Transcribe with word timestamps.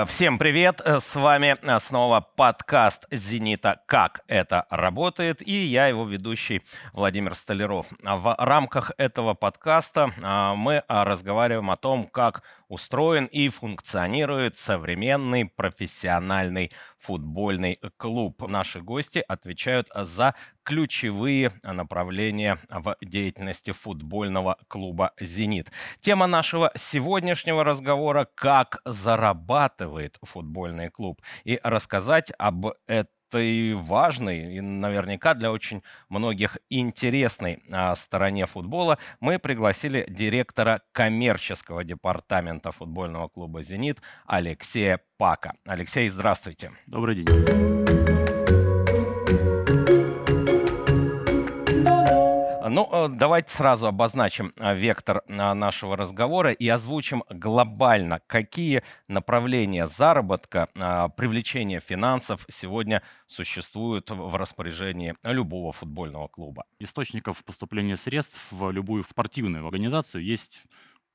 Э, 0.00 0.04
всем 0.06 0.38
привет! 0.38 0.80
Э, 0.84 0.98
с 0.98 1.14
вами 1.14 1.56
э, 1.60 1.78
снова 1.78 2.20
подкаст 2.20 3.06
«Зенита. 3.10 3.80
Как 3.86 4.22
это 4.28 4.66
работает?» 4.70 5.46
и 5.46 5.52
я, 5.52 5.88
его 5.88 6.06
ведущий 6.06 6.62
Владимир 6.92 7.34
Столяров. 7.34 7.86
В 8.02 8.34
рамках 8.38 8.92
этого 8.96 9.34
подкаста 9.34 10.10
мы 10.56 10.82
разговариваем 10.88 11.70
о 11.70 11.76
том, 11.76 12.06
как 12.06 12.42
устроен 12.70 13.26
и 13.26 13.48
функционирует 13.48 14.56
современный 14.56 15.44
профессиональный 15.44 16.70
футбольный 16.98 17.78
клуб. 17.96 18.40
Наши 18.48 18.80
гости 18.80 19.22
отвечают 19.26 19.88
за 19.94 20.34
ключевые 20.62 21.52
направления 21.64 22.58
в 22.70 22.96
деятельности 23.02 23.72
футбольного 23.72 24.56
клуба 24.68 25.12
«Зенит». 25.20 25.72
Тема 25.98 26.26
нашего 26.26 26.70
сегодняшнего 26.76 27.64
разговора– 27.64 28.28
как 28.36 28.80
зарабатывает 28.84 30.18
футбольный 30.22 30.90
клуб. 30.90 31.20
И 31.44 31.58
рассказать 31.62 32.32
об 32.38 32.66
этом 32.86 33.19
этой 33.30 33.74
важной 33.74 34.56
и 34.56 34.60
наверняка 34.60 35.34
для 35.34 35.52
очень 35.52 35.82
многих 36.08 36.58
интересной 36.68 37.62
а, 37.72 37.94
стороне 37.94 38.46
футбола 38.46 38.98
мы 39.20 39.38
пригласили 39.38 40.04
директора 40.08 40.82
коммерческого 40.92 41.84
департамента 41.84 42.72
футбольного 42.72 43.28
клуба 43.28 43.62
«Зенит» 43.62 43.98
Алексея 44.26 45.00
Пака. 45.16 45.54
Алексей, 45.66 46.08
здравствуйте. 46.08 46.72
Добрый 46.86 47.14
день. 47.16 47.89
Ну, 52.72 52.88
э, 52.92 53.08
давайте 53.08 53.52
сразу 53.52 53.88
обозначим 53.88 54.52
э, 54.56 54.76
вектор 54.76 55.22
э, 55.26 55.54
нашего 55.54 55.96
разговора 55.96 56.52
и 56.52 56.68
озвучим 56.68 57.24
глобально, 57.28 58.20
какие 58.28 58.84
направления 59.08 59.88
заработка, 59.88 60.68
привлечения 61.16 61.80
финансов 61.80 62.46
сегодня 62.48 63.02
существуют 63.26 64.12
в 64.12 64.36
распоряжении 64.36 65.16
любого 65.24 65.72
футбольного 65.72 66.28
клуба. 66.28 66.64
Источников 66.78 67.44
поступления 67.44 67.96
средств 67.96 68.46
в 68.52 68.70
любую 68.70 69.02
спортивную 69.02 69.64
организацию 69.66 70.22
есть 70.22 70.62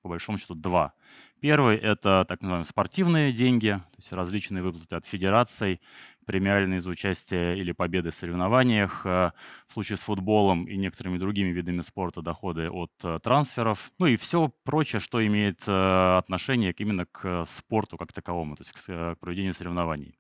по 0.02 0.10
большому 0.10 0.38
счету 0.38 0.56
два. 0.56 0.94
Первый– 1.40 1.78
это 1.80 2.26
так 2.28 2.42
называемые 2.42 2.66
спортивные 2.66 3.32
деньги, 3.32 3.70
то 3.70 3.98
есть 3.98 4.14
различные 4.14 4.62
выплаты 4.62 4.96
от 4.96 5.06
федераций, 5.06 5.82
премиальные 6.26 6.80
за 6.80 6.90
участие 6.90 7.58
или 7.58 7.72
победы 7.72 8.12
в 8.12 8.16
соревнованиях. 8.16 9.06
Э, 9.06 9.32
в 9.68 9.74
случае 9.74 9.98
с 9.98 10.02
футболом 10.02 10.66
и 10.66 10.78
некоторыми 10.78 11.18
другими 11.18 11.50
видами 11.50 11.82
спорта 11.82 12.22
доходы 12.22 12.70
от 12.70 12.92
э, 13.04 13.20
трансферов. 13.24 13.92
Ну 14.00 14.08
и 14.08 14.16
все 14.16 14.52
прочее, 14.64 15.00
что 15.00 15.26
имеет 15.26 15.64
э, 15.68 16.18
отношение 16.18 16.74
именно 16.78 17.06
к 17.06 17.46
спорту 17.46 17.98
как 17.98 18.12
таковому, 18.14 18.56
то 18.56 18.62
есть 18.62 18.72
к 18.74 19.16
проведению 19.20 19.54
соревнований. 19.54 20.18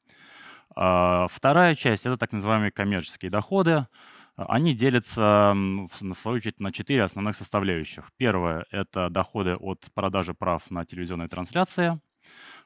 А 0.75 1.27
вторая 1.29 1.75
часть– 1.75 2.05
это 2.07 2.17
так 2.17 2.31
называемые 2.31 2.71
коммерческие 2.71 3.31
доходы. 3.31 3.87
Они 4.35 4.73
делятся, 4.73 5.53
в 5.55 6.13
свою 6.13 6.37
очередь, 6.37 6.59
на 6.59 6.73
четыре 6.73 7.03
основных 7.03 7.37
составляющих. 7.37 8.11
Первое– 8.17 8.65
это 8.71 9.09
доходы 9.09 9.55
от 9.55 9.85
продажи 9.93 10.33
прав 10.33 10.69
на 10.69 10.85
телевизионные 10.85 11.29
трансляции. 11.29 12.01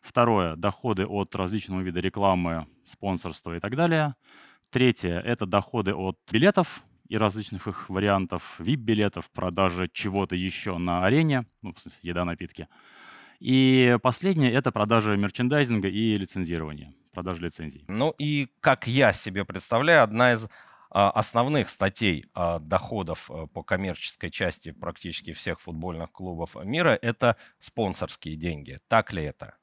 Второе– 0.01 0.55
доходы 0.57 1.05
от 1.05 1.35
различного 1.35 1.81
вида 1.81 1.99
рекламы, 1.99 2.67
спонсорства 2.85 3.55
и 3.55 3.59
так 3.59 3.75
далее. 3.75 4.15
Третье– 4.69 5.19
это 5.25 5.45
доходы 5.45 5.93
от 5.93 6.17
билетов 6.31 6.83
и 7.07 7.17
различных 7.17 7.67
их 7.67 7.89
вариантов, 7.89 8.55
VIP-билетов, 8.59 9.29
продажи 9.31 9.89
чего-то 9.91 10.35
еще 10.35 10.77
на 10.77 11.05
арене, 11.05 11.45
ну, 11.61 11.73
в 11.73 11.79
смысле, 11.79 12.09
еда, 12.09 12.23
напитки. 12.23 12.67
И 13.39 13.97
последнее– 14.01 14.51
это 14.53 14.71
продажа 14.71 15.15
мерчендайзинга 15.15 15.87
и 15.87 16.15
лицензирование, 16.15 16.93
продажа 17.11 17.45
лицензий. 17.45 17.85
Ну 17.87 18.13
и, 18.17 18.47
как 18.59 18.87
я 18.87 19.11
себе 19.11 19.43
представляю, 19.45 20.03
одна 20.03 20.33
из 20.33 20.47
основных 20.91 21.69
статей 21.69 22.25
а, 22.33 22.59
доходов 22.59 23.29
э, 23.29 23.45
по 23.53 23.61
коммерческой 23.61 24.31
части 24.31 24.71
практически 24.71 25.33
всех 25.33 25.61
футбольных 25.61 26.11
клубов 26.11 26.55
мира– 26.63 26.97
это 27.01 27.37
спонсорские 27.59 28.35
деньги. 28.35 28.79
Так 28.87 29.13
ли 29.13 29.23
это? 29.23 29.55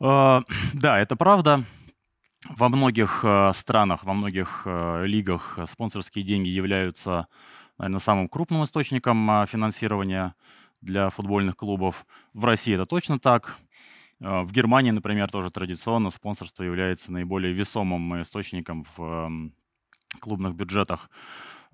А, 0.00 0.42
да, 0.72 0.98
это 0.98 1.16
правда. 1.16 1.64
Во 2.48 2.70
многих 2.70 3.22
странах, 3.52 4.04
во 4.04 4.14
многих 4.14 4.62
лигах 4.64 5.58
спонсорские 5.66 6.24
деньги 6.24 6.48
являются, 6.48 7.26
наверное, 7.76 8.00
самым 8.00 8.28
крупным 8.30 8.64
источником 8.64 9.30
а, 9.30 9.44
финансирования 9.44 10.34
для 10.80 11.10
футбольных 11.10 11.56
клубов. 11.56 12.06
В 12.32 12.46
России 12.46 12.74
это 12.74 12.86
точно 12.86 13.18
так. 13.18 13.58
В 14.20 14.52
Германии, 14.52 14.90
например, 14.90 15.30
тоже 15.30 15.50
традиционно 15.50 16.08
спонсорство 16.08 16.62
является 16.62 17.12
наиболее 17.12 17.52
весомым 17.52 18.22
источником 18.22 18.86
в 18.96 19.50
клубных 20.18 20.54
бюджетах. 20.54 21.10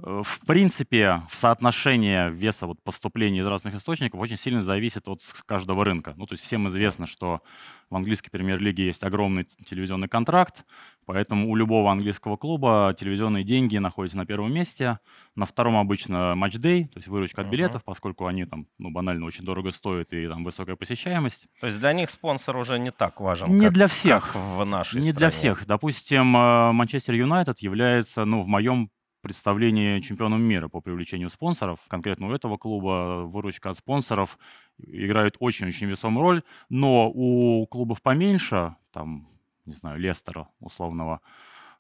Э, 0.03 0.23
в 0.23 0.41
принципе, 0.47 1.23
соотношение 1.31 2.31
веса 2.31 2.67
вот 2.67 2.83
поступлений 2.83 3.39
из 3.39 3.47
разных 3.47 3.75
источников 3.75 4.21
очень 4.21 4.37
сильно 4.37 4.61
зависит 4.61 5.09
от 5.09 5.23
каждого 5.47 5.85
рынка. 5.85 6.15
Ну, 6.17 6.27
то 6.27 6.35
есть 6.35 6.45
всем 6.45 6.69
известно, 6.69 7.07
что 7.07 7.41
в 7.89 7.97
английской 7.97 8.31
премьер-лиге 8.31 8.87
есть 8.87 9.05
огромный 9.05 9.47
телевизионный 9.65 10.09
контракт, 10.09 10.65
поэтому 11.07 11.51
у 11.51 11.57
любого 11.57 11.91
английского 11.91 12.37
клуба 12.37 12.95
телевизионные 12.99 13.45
деньги 13.45 13.79
находятся 13.79 14.19
на 14.19 14.27
первом 14.27 14.53
месте. 14.53 14.99
На 15.35 15.47
втором 15.47 15.77
обычно 15.77 16.35
матч-дей, 16.35 16.87
то 16.87 16.97
есть 16.99 17.09
выручка 17.09 17.43
от 17.43 17.49
билетов, 17.49 17.85
поскольку 17.85 18.27
они 18.27 18.45
там, 18.45 18.67
ну, 18.79 18.91
банально 18.91 19.25
очень 19.27 19.45
дорого 19.45 19.71
стоят 19.71 20.13
и 20.13 20.29
там 20.29 20.45
высокая 20.45 20.77
посещаемость. 20.77 21.47
То 21.61 21.69
есть 21.69 21.79
для 21.79 21.93
них 21.93 22.11
спонсор 22.11 22.57
уже 22.57 22.79
не 22.79 22.91
так 22.91 23.21
важен, 23.21 23.57
не 23.57 23.67
как, 23.67 23.75
для 23.75 23.87
всех. 23.87 24.33
как 24.33 24.43
в 24.43 24.65
нашей 24.65 24.97
Не 24.97 25.13
стране. 25.13 25.19
для 25.19 25.31
всех. 25.31 25.67
Допустим, 25.67 26.37
э, 26.37 26.73
Манчестер 26.73 27.15
Юнайтед 27.15 27.61
является, 27.61 28.25
ну, 28.25 28.43
в 28.43 28.49
моем 28.49 28.91
представлении 29.27 29.99
чемпионом 29.99 30.41
мира 30.41 30.69
по 30.69 30.81
привлечению 30.81 31.31
спонсоров. 31.31 31.81
Конкретно 31.89 32.29
у 32.29 32.33
этого 32.33 32.57
клуба 32.57 33.25
выручка 33.25 33.71
от 33.71 33.77
спонсоров 33.77 34.39
играет 34.79 35.35
очень-очень 35.41 35.89
весомую 35.89 36.23
роль. 36.23 36.43
Но 36.69 37.11
у 37.13 37.67
клубов 37.67 38.03
поменьше, 38.03 38.77
там, 38.93 39.29
не 39.65 39.73
знаю, 39.73 39.99
Лестера 39.99 40.49
условного, 40.61 41.21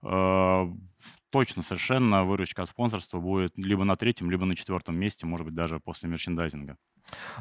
э, 0.02 0.72
точно 1.30 1.62
совершенно 1.62 2.24
выручка 2.24 2.62
от 2.62 2.68
спонсорства 2.68 3.20
будет 3.20 3.56
либо 3.56 3.84
на 3.84 3.94
третьем, 3.94 4.28
либо 4.28 4.44
на 4.44 4.56
четвертом 4.56 4.96
месте, 4.96 5.24
может 5.24 5.46
быть, 5.46 5.54
даже 5.54 5.78
после 5.78 6.08
мерчендайзинга. 6.08 6.76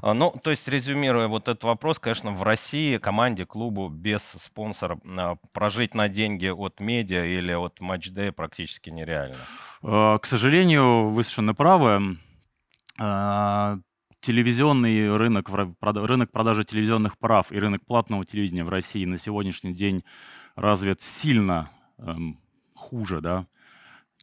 А, 0.01 0.13
ну, 0.13 0.33
то 0.43 0.51
есть, 0.51 0.67
резюмируя 0.67 1.27
вот 1.27 1.47
этот 1.47 1.63
вопрос, 1.63 1.99
конечно, 1.99 2.31
в 2.31 2.43
России 2.43 2.97
команде, 2.97 3.45
клубу 3.45 3.89
без 3.89 4.21
спонсора 4.23 4.99
а, 5.05 5.35
прожить 5.53 5.95
на 5.95 6.07
деньги 6.09 6.47
от 6.47 6.79
медиа 6.79 7.25
или 7.25 7.53
от 7.53 7.81
матчдея 7.81 8.31
практически 8.31 8.89
нереально. 8.89 9.35
А, 9.83 10.17
к 10.17 10.25
сожалению, 10.25 11.09
вы 11.09 11.23
совершенно 11.23 11.53
правы. 11.53 12.17
Телевизионный 14.21 15.15
рынок, 15.15 15.49
рынок 15.51 16.31
продажи 16.31 16.63
телевизионных 16.63 17.17
прав 17.19 17.51
и 17.51 17.59
рынок 17.59 17.85
платного 17.85 18.25
телевидения 18.25 18.63
в 18.63 18.69
России 18.69 19.05
на 19.05 19.19
сегодняшний 19.19 19.71
день 19.71 20.03
развит 20.55 21.01
сильно 21.01 21.69
эм, 21.99 22.39
хуже, 22.73 23.21
да, 23.21 23.45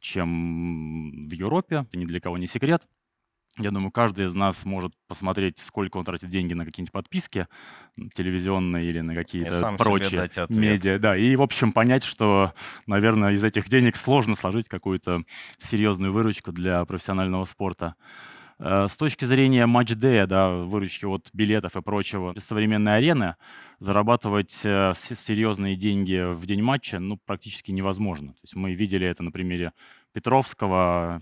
чем 0.01 1.27
в 1.29 1.31
Европе. 1.31 1.85
Это 1.87 1.97
ни 1.97 2.03
для 2.03 2.19
кого 2.19 2.37
не 2.37 2.47
секрет. 2.47 2.83
Я 3.59 3.69
думаю, 3.69 3.91
каждый 3.91 4.25
из 4.25 4.33
нас 4.33 4.65
может 4.65 4.93
посмотреть, 5.07 5.59
сколько 5.59 5.97
он 5.97 6.05
тратит 6.05 6.29
деньги 6.29 6.55
на 6.55 6.65
какие-нибудь 6.65 6.91
подписки 6.91 7.47
телевизионные 8.13 8.87
или 8.87 9.01
на 9.01 9.13
какие-то 9.13 9.75
прочие 9.77 10.27
медиа. 10.49 10.97
Да, 10.97 11.15
и, 11.15 11.35
в 11.35 11.41
общем, 11.41 11.71
понять, 11.71 12.03
что, 12.03 12.53
наверное, 12.87 13.33
из 13.33 13.43
этих 13.43 13.69
денег 13.69 13.95
сложно 13.95 14.35
сложить 14.35 14.69
какую-то 14.69 15.23
серьезную 15.59 16.11
выручку 16.11 16.51
для 16.51 16.83
профессионального 16.85 17.45
спорта. 17.45 17.93
Э, 18.57 18.87
с 18.89 18.97
точки 18.97 19.25
зрения 19.25 19.65
матч-дея, 19.65 20.25
да, 20.25 20.49
выручки 20.49 21.05
от 21.05 21.29
билетов 21.33 21.75
и 21.75 21.81
прочего, 21.81 22.33
без 22.33 22.45
современной 22.45 22.97
арены 22.97 23.35
зарабатывать 23.79 24.61
э, 24.63 24.93
серьезные 24.95 25.75
деньги 25.75 26.33
в 26.33 26.45
день 26.45 26.61
матча 26.61 26.99
ну, 26.99 27.19
практически 27.25 27.71
невозможно. 27.71 28.29
То 28.33 28.39
есть 28.43 28.55
мы 28.55 28.73
видели 28.73 29.05
это 29.05 29.21
на 29.21 29.31
примере 29.31 29.73
Петровского 30.13 31.21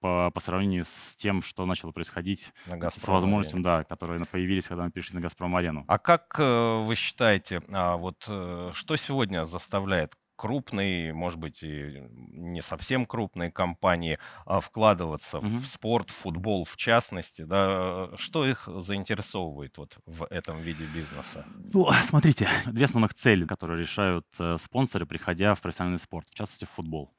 по, 0.00 0.30
по 0.30 0.40
сравнению 0.40 0.84
с 0.84 1.16
тем, 1.16 1.42
что 1.42 1.66
начало 1.66 1.92
происходить, 1.92 2.52
с 2.66 3.08
возможностями, 3.08 3.62
да, 3.62 3.84
которые 3.84 4.24
появились, 4.24 4.66
когда 4.66 4.84
мы 4.84 4.90
перешли 4.90 5.16
на 5.16 5.20
«Газпром-арену». 5.20 5.84
А 5.86 5.98
как 5.98 6.36
э, 6.38 6.82
вы 6.82 6.94
считаете, 6.94 7.60
а 7.72 7.96
вот 7.96 8.22
что 8.22 8.96
сегодня 8.96 9.44
заставляет 9.44 10.14
крупные, 10.40 11.12
может 11.12 11.38
быть, 11.38 11.62
и 11.62 12.02
не 12.32 12.62
совсем 12.62 13.04
крупные 13.04 13.52
компании 13.52 14.18
а 14.46 14.60
вкладываться 14.60 15.36
mm-hmm. 15.36 15.58
в 15.58 15.66
спорт, 15.66 16.08
в 16.08 16.14
футбол 16.14 16.64
в 16.64 16.76
частности, 16.76 17.42
да, 17.42 18.08
что 18.16 18.46
их 18.46 18.66
заинтересовывает 18.66 19.76
вот 19.76 19.98
в 20.06 20.26
этом 20.30 20.58
виде 20.62 20.84
бизнеса? 20.94 21.44
Ну, 21.74 21.86
смотрите, 22.02 22.48
две 22.64 22.86
основных 22.86 23.12
цели, 23.12 23.44
которые 23.44 23.82
решают 23.82 24.24
э, 24.38 24.56
спонсоры, 24.58 25.04
приходя 25.04 25.54
в 25.54 25.60
профессиональный 25.60 25.98
спорт, 25.98 26.26
в 26.30 26.34
частности, 26.34 26.64
в 26.64 26.70
футбол. 26.70 27.12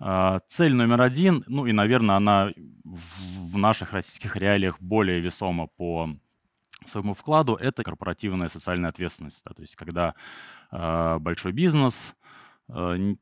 Э, 0.00 0.38
цель 0.48 0.74
номер 0.74 1.02
один, 1.02 1.44
ну 1.46 1.66
и, 1.66 1.72
наверное, 1.72 2.16
она 2.16 2.50
в, 2.84 3.58
наших 3.58 3.92
российских 3.92 4.36
реалиях 4.36 4.80
более 4.80 5.20
весома 5.20 5.66
по 5.66 6.08
своему 6.86 7.14
вкладу, 7.14 7.54
это 7.54 7.82
корпоративная 7.82 8.48
социальная 8.48 8.88
ответственность. 8.88 9.44
Да, 9.44 9.52
то 9.52 9.62
есть 9.62 9.76
когда 9.76 10.14
э, 10.72 11.18
большой 11.18 11.52
бизнес 11.52 12.14
э, 12.68 13.14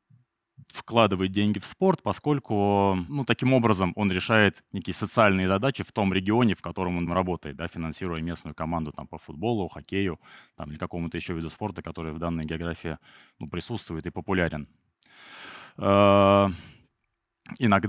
вкладывает 0.69 1.33
деньги 1.33 1.59
в 1.59 1.67
спорт, 1.67 2.03
поскольку, 2.03 2.95
ну, 3.09 3.25
таким 3.25 3.53
образом 3.53 3.93
он 3.97 4.13
решает 4.13 4.63
некие 4.73 4.95
социальные 4.95 5.49
задачи 5.49 5.83
в 5.83 5.93
том 5.93 6.13
регионе, 6.13 6.55
в 6.55 6.63
котором 6.63 6.99
он 6.99 7.11
работает, 7.11 7.57
да, 7.57 7.69
финансируя 7.69 8.21
местную 8.21 8.55
команду 8.55 8.93
там 8.93 9.07
по 9.07 9.19
футболу, 9.19 9.69
хоккею, 9.69 10.21
там, 10.57 10.71
или 10.71 10.79
какому-то 10.79 11.17
еще 11.17 11.35
виду 11.35 11.51
спорта, 11.51 11.83
который 11.83 12.13
в 12.13 12.19
данной 12.19 12.45
географии 12.45 12.99
ну, 13.39 13.49
присутствует 13.49 14.07
и 14.07 14.11
популярен. 14.11 14.69
Иногда 15.79 16.53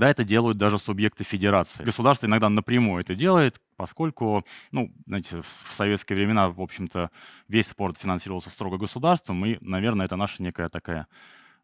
это 0.10 0.24
делают 0.24 0.58
даже 0.58 0.78
субъекты 0.78 1.24
федерации. 1.24 1.84
Государство 1.84 2.28
иногда 2.28 2.50
напрямую 2.50 3.02
это 3.02 3.16
делает, 3.16 3.60
поскольку, 3.76 4.46
ну, 4.72 4.94
знаете, 5.06 5.42
в 5.42 5.74
советские 5.74 6.16
времена, 6.16 6.50
в 6.50 6.62
общем-то, 6.62 7.10
весь 7.48 7.68
спорт 7.68 7.98
финансировался 7.98 8.52
строго 8.52 8.78
государством, 8.78 9.46
и, 9.46 9.58
наверное, 9.62 10.06
это 10.06 10.16
наша 10.16 10.44
некая 10.44 10.70
такая 10.70 11.08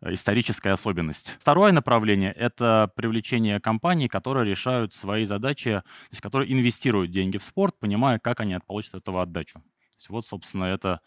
Э, 0.01 0.13
историческая 0.13 0.71
особенность. 0.71 1.35
Второе 1.39 1.71
направление— 1.71 2.31
это 2.33 2.91
привлечение 2.95 3.59
компаний, 3.59 4.07
которые 4.07 4.49
решают 4.49 4.93
свои 4.93 5.25
задачи, 5.25 5.71
то 5.71 6.11
есть 6.11 6.21
которые 6.21 6.51
инвестируют 6.51 7.11
деньги 7.11 7.37
в 7.37 7.43
спорт, 7.43 7.75
понимая, 7.79 8.19
как 8.19 8.39
они 8.39 8.57
получат 8.65 8.95
от 8.95 9.03
этого 9.03 9.21
отдачу. 9.21 9.59
То 9.59 9.97
есть 9.97 10.09
вот, 10.09 10.25
собственно, 10.25 10.65
это 10.65 11.01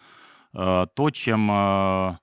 э, 0.54 0.86
то, 0.94 1.10
чем 1.10 1.50
э, 1.50 2.18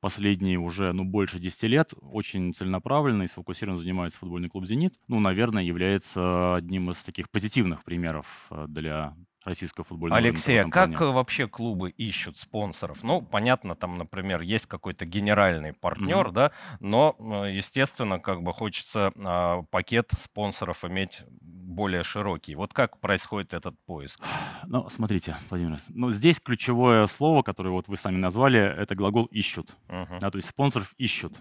последние 0.00 0.58
уже 0.58 0.92
ну, 0.92 1.04
больше 1.04 1.38
10 1.38 1.62
лет 1.64 1.92
очень 2.00 2.52
целенаправленно 2.52 3.22
и 3.22 3.28
сфокусированно 3.28 3.80
занимается 3.80 4.18
футбольный 4.18 4.48
клуб 4.48 4.66
«Зенит». 4.66 4.94
Ну, 5.08 5.20
наверное, 5.20 5.62
является 5.62 6.56
одним 6.56 6.90
из 6.90 7.02
таких 7.02 7.30
позитивных 7.30 7.84
примеров 7.84 8.46
э, 8.50 8.66
для 8.68 9.14
российского 9.44 9.84
футбольного 9.84 10.18
Алексей, 10.18 10.60
а 10.60 10.68
как 10.68 11.00
вообще 11.00 11.46
клубы 11.48 11.90
ищут 11.90 12.38
спонсоров? 12.38 13.02
Ну, 13.02 13.22
понятно, 13.22 13.74
там, 13.74 13.96
например, 13.96 14.42
есть 14.42 14.66
какой-то 14.66 15.06
генеральный 15.06 15.72
партнер, 15.72 16.28
mm-hmm. 16.28 16.32
да, 16.32 16.52
но, 16.80 17.16
э, 17.18 17.52
естественно, 17.54 18.18
как 18.18 18.42
бы 18.42 18.52
хочется 18.52 19.12
а, 19.24 19.62
пакет 19.70 20.10
спонсоров 20.18 20.84
иметь 20.84 21.24
более 21.28 22.02
широкий. 22.02 22.54
Вот 22.54 22.74
как 22.74 22.98
происходит 23.00 23.54
этот 23.54 23.78
поиск? 23.86 24.20
Ну, 24.66 24.86
смотрите, 24.90 25.36
Владимир, 25.48 25.78
ну, 25.88 26.10
здесь 26.10 26.40
ключевое 26.40 27.06
слово, 27.06 27.42
которое 27.42 27.70
вот 27.70 27.88
вы 27.88 27.96
сами 27.96 28.16
назвали, 28.16 28.60
это 28.60 28.94
глагол 28.94 29.24
«ищут». 29.26 29.76
Uh-huh. 29.88 30.18
Да, 30.18 30.30
то 30.30 30.36
есть 30.36 30.48
спонсоров 30.48 30.94
ищут. 30.98 31.32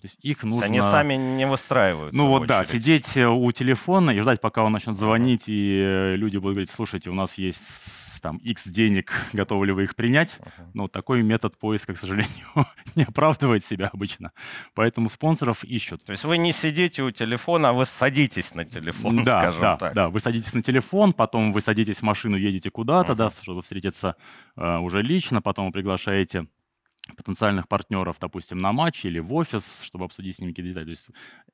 То 0.00 0.06
есть 0.06 0.18
их 0.22 0.42
нужно... 0.42 0.66
Они 0.66 0.80
сами 0.80 1.14
не 1.14 1.46
выстраиваются. 1.46 2.16
Ну 2.16 2.28
вот 2.28 2.42
очередь. 2.42 2.48
да, 2.48 2.64
сидеть 2.64 3.16
э, 3.16 3.26
у 3.26 3.50
телефона 3.52 4.10
и 4.10 4.20
ждать, 4.20 4.40
пока 4.40 4.62
он 4.62 4.72
начнет 4.72 4.94
звонить, 4.94 5.48
и 5.48 5.80
э, 5.80 6.16
люди 6.16 6.36
будут 6.36 6.54
говорить, 6.54 6.70
слушайте, 6.70 7.10
у 7.10 7.14
нас 7.14 7.38
есть 7.38 8.20
там 8.20 8.36
X 8.38 8.68
денег, 8.68 9.12
готовы 9.32 9.66
ли 9.66 9.72
вы 9.72 9.84
их 9.84 9.94
принять? 9.94 10.38
Uh-huh. 10.38 10.70
Но 10.74 10.88
такой 10.88 11.22
метод 11.22 11.56
поиска, 11.56 11.94
к 11.94 11.96
сожалению, 11.96 12.46
не 12.94 13.04
оправдывает 13.04 13.64
себя 13.64 13.88
обычно. 13.92 14.32
Поэтому 14.74 15.08
спонсоров 15.08 15.64
ищут. 15.64 16.04
То 16.04 16.12
есть 16.12 16.24
вы 16.24 16.36
не 16.36 16.52
сидите 16.52 17.02
у 17.02 17.10
телефона, 17.10 17.70
а 17.70 17.72
вы 17.72 17.86
садитесь 17.86 18.54
на 18.54 18.64
телефон, 18.64 19.24
да, 19.24 19.40
скажем 19.40 19.60
да, 19.60 19.76
так. 19.76 19.94
Да, 19.94 20.08
вы 20.08 20.20
садитесь 20.20 20.52
на 20.52 20.62
телефон, 20.62 21.12
потом 21.12 21.52
вы 21.52 21.60
садитесь 21.60 21.98
в 21.98 22.02
машину, 22.02 22.36
едете 22.36 22.70
куда-то, 22.70 23.12
uh-huh. 23.12 23.16
да, 23.16 23.30
чтобы 23.30 23.62
встретиться 23.62 24.16
э, 24.56 24.78
уже 24.78 25.00
лично, 25.00 25.40
потом 25.40 25.66
вы 25.66 25.72
приглашаете 25.72 26.48
потенциальных 27.14 27.68
партнеров, 27.68 28.16
допустим, 28.20 28.58
на 28.58 28.72
матч 28.72 29.04
или 29.04 29.18
в 29.18 29.32
офис, 29.34 29.82
чтобы 29.82 30.04
обсудить 30.04 30.36
с 30.36 30.40
ними 30.40 30.50
какие-то 30.50 30.70
детали. 30.70 30.84
То 30.84 30.90
есть 30.90 31.08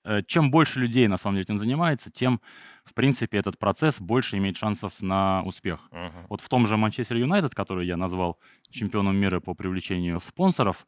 э, 0.04 0.22
чем 0.26 0.50
больше 0.50 0.80
людей 0.80 1.08
на 1.08 1.16
самом 1.16 1.36
деле 1.36 1.44
этим 1.44 1.58
занимается, 1.58 2.10
тем, 2.10 2.40
в 2.84 2.94
принципе, 2.94 3.38
этот 3.38 3.58
процесс 3.58 4.00
больше 4.00 4.38
имеет 4.38 4.56
шансов 4.56 5.02
на 5.02 5.42
успех. 5.42 5.88
Uh-huh. 5.90 6.26
Вот 6.28 6.40
в 6.40 6.48
том 6.48 6.66
же 6.66 6.76
Манчестер 6.76 7.16
Юнайтед, 7.16 7.54
который 7.54 7.86
я 7.86 7.96
назвал 7.96 8.38
чемпионом 8.70 9.16
мира 9.16 9.40
по 9.40 9.54
привлечению 9.54 10.20
спонсоров, 10.20 10.86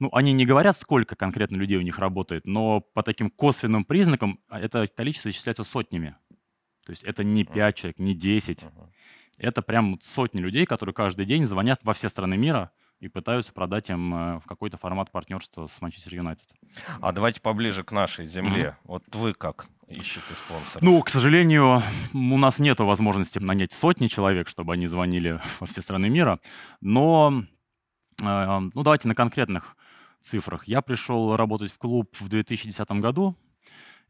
ну, 0.00 0.08
они 0.12 0.32
не 0.32 0.46
говорят, 0.46 0.76
сколько 0.76 1.14
конкретно 1.14 1.56
людей 1.56 1.78
у 1.78 1.82
них 1.82 1.98
работает, 1.98 2.46
но 2.46 2.80
по 2.80 3.02
таким 3.02 3.30
косвенным 3.30 3.84
признакам 3.84 4.40
а, 4.48 4.58
это 4.58 4.88
количество 4.88 5.28
исчисляется 5.28 5.62
сотнями. 5.62 6.16
То 6.84 6.90
есть 6.90 7.04
это 7.04 7.22
не 7.22 7.44
5 7.44 7.76
человек, 7.76 7.98
не 8.00 8.14
10. 8.14 8.64
Uh-huh. 8.64 8.88
Это 9.38 9.62
прям 9.62 9.98
сотни 10.02 10.40
людей, 10.40 10.66
которые 10.66 10.94
каждый 10.94 11.24
день 11.24 11.44
звонят 11.44 11.80
во 11.84 11.94
все 11.94 12.08
страны 12.08 12.36
мира, 12.36 12.72
и 13.02 13.08
пытаются 13.08 13.52
продать 13.52 13.90
им 13.90 14.14
э, 14.14 14.38
в 14.38 14.46
какой-то 14.46 14.76
формат 14.76 15.10
партнерства 15.10 15.66
с 15.66 15.80
Манчестер 15.80 16.14
Юнайтед. 16.14 16.46
А 17.00 17.10
давайте 17.10 17.40
поближе 17.40 17.82
к 17.82 17.90
нашей 17.90 18.24
земле. 18.24 18.76
Mm-hmm. 18.84 18.84
Вот 18.84 19.02
вы 19.16 19.34
как 19.34 19.66
ищете 19.88 20.34
спонсора? 20.36 20.84
Ну, 20.84 21.02
к 21.02 21.08
сожалению, 21.08 21.82
у 22.14 22.38
нас 22.38 22.60
нет 22.60 22.78
возможности 22.78 23.40
нанять 23.40 23.72
сотни 23.72 24.06
человек, 24.06 24.48
чтобы 24.48 24.74
они 24.74 24.86
звонили 24.86 25.40
во 25.60 25.66
все 25.66 25.82
страны 25.82 26.10
мира. 26.10 26.38
Но, 26.80 27.42
э, 28.22 28.58
ну, 28.72 28.82
давайте 28.84 29.08
на 29.08 29.16
конкретных 29.16 29.76
цифрах. 30.20 30.68
Я 30.68 30.80
пришел 30.80 31.34
работать 31.34 31.72
в 31.72 31.78
клуб 31.78 32.08
в 32.20 32.28
2010 32.28 32.88
году, 32.92 33.36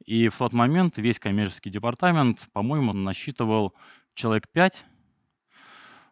и 0.04 0.28
в 0.28 0.36
тот 0.36 0.52
момент 0.52 0.98
весь 0.98 1.18
коммерческий 1.18 1.70
департамент, 1.70 2.46
по-моему, 2.52 2.92
насчитывал 2.92 3.72
человек 4.14 4.48
5 4.52 4.84
Э, 4.84 4.91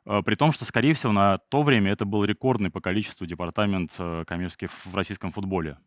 при 0.05 0.35
том, 0.35 0.52
что, 0.52 0.64
скорее 0.64 0.94
всего, 0.94 1.12
на 1.12 1.38
то 1.38 1.62
время 1.62 1.93
это 1.93 2.05
был 2.05 2.25
рекордный 2.25 2.70
по 2.70 2.81
количеству 2.81 3.26
департамент 3.26 3.94
э, 3.99 4.25
коммерческий 4.26 4.67
в 4.67 4.94
российском 4.94 5.31
футболе. 5.31 5.79